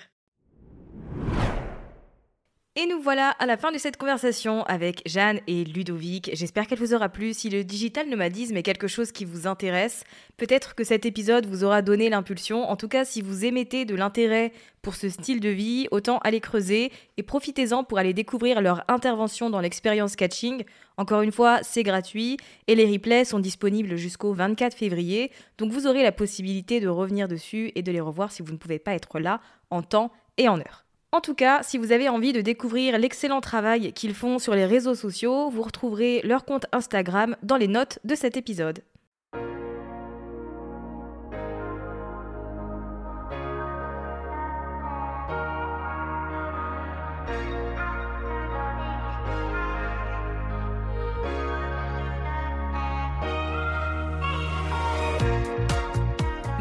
Et 2.77 2.85
nous 2.85 3.01
voilà 3.01 3.31
à 3.31 3.45
la 3.45 3.57
fin 3.57 3.73
de 3.73 3.77
cette 3.77 3.97
conversation 3.97 4.63
avec 4.63 5.01
Jeanne 5.05 5.41
et 5.45 5.65
Ludovic. 5.65 6.29
J'espère 6.31 6.67
qu'elle 6.67 6.79
vous 6.79 6.93
aura 6.93 7.09
plu. 7.09 7.33
Si 7.33 7.49
le 7.49 7.65
digital 7.65 8.07
nomadisme 8.07 8.55
est 8.55 8.63
quelque 8.63 8.87
chose 8.87 9.11
qui 9.11 9.25
vous 9.25 9.45
intéresse, 9.45 10.05
peut-être 10.37 10.73
que 10.73 10.85
cet 10.85 11.05
épisode 11.05 11.47
vous 11.47 11.65
aura 11.65 11.81
donné 11.81 12.07
l'impulsion. 12.07 12.63
En 12.69 12.77
tout 12.77 12.87
cas, 12.87 13.03
si 13.03 13.21
vous 13.21 13.43
émettez 13.43 13.83
de 13.83 13.93
l'intérêt 13.93 14.53
pour 14.81 14.95
ce 14.95 15.09
style 15.09 15.41
de 15.41 15.49
vie, 15.49 15.89
autant 15.91 16.19
aller 16.19 16.39
creuser 16.39 16.93
et 17.17 17.23
profitez-en 17.23 17.83
pour 17.83 17.97
aller 17.97 18.13
découvrir 18.13 18.61
leur 18.61 18.85
intervention 18.87 19.49
dans 19.49 19.59
l'expérience 19.59 20.15
catching. 20.15 20.63
Encore 20.95 21.23
une 21.23 21.33
fois, 21.33 21.59
c'est 21.63 21.83
gratuit 21.83 22.37
et 22.67 22.75
les 22.75 22.89
replays 22.89 23.25
sont 23.25 23.39
disponibles 23.39 23.97
jusqu'au 23.97 24.31
24 24.31 24.77
février. 24.77 25.33
Donc 25.57 25.73
vous 25.73 25.87
aurez 25.87 26.03
la 26.03 26.13
possibilité 26.13 26.79
de 26.79 26.87
revenir 26.87 27.27
dessus 27.27 27.73
et 27.75 27.81
de 27.81 27.91
les 27.91 27.99
revoir 27.99 28.31
si 28.31 28.41
vous 28.41 28.53
ne 28.53 28.57
pouvez 28.57 28.79
pas 28.79 28.93
être 28.93 29.19
là 29.19 29.41
en 29.71 29.81
temps 29.81 30.13
et 30.37 30.47
en 30.47 30.57
heure. 30.57 30.85
En 31.13 31.19
tout 31.19 31.35
cas, 31.35 31.61
si 31.61 31.77
vous 31.77 31.91
avez 31.91 32.07
envie 32.07 32.31
de 32.31 32.39
découvrir 32.39 32.97
l'excellent 32.97 33.41
travail 33.41 33.91
qu'ils 33.91 34.13
font 34.13 34.39
sur 34.39 34.55
les 34.55 34.65
réseaux 34.65 34.95
sociaux, 34.95 35.49
vous 35.49 35.61
retrouverez 35.61 36.21
leur 36.23 36.45
compte 36.45 36.67
Instagram 36.71 37.35
dans 37.43 37.57
les 37.57 37.67
notes 37.67 37.99
de 38.05 38.15
cet 38.15 38.37
épisode. 38.37 38.81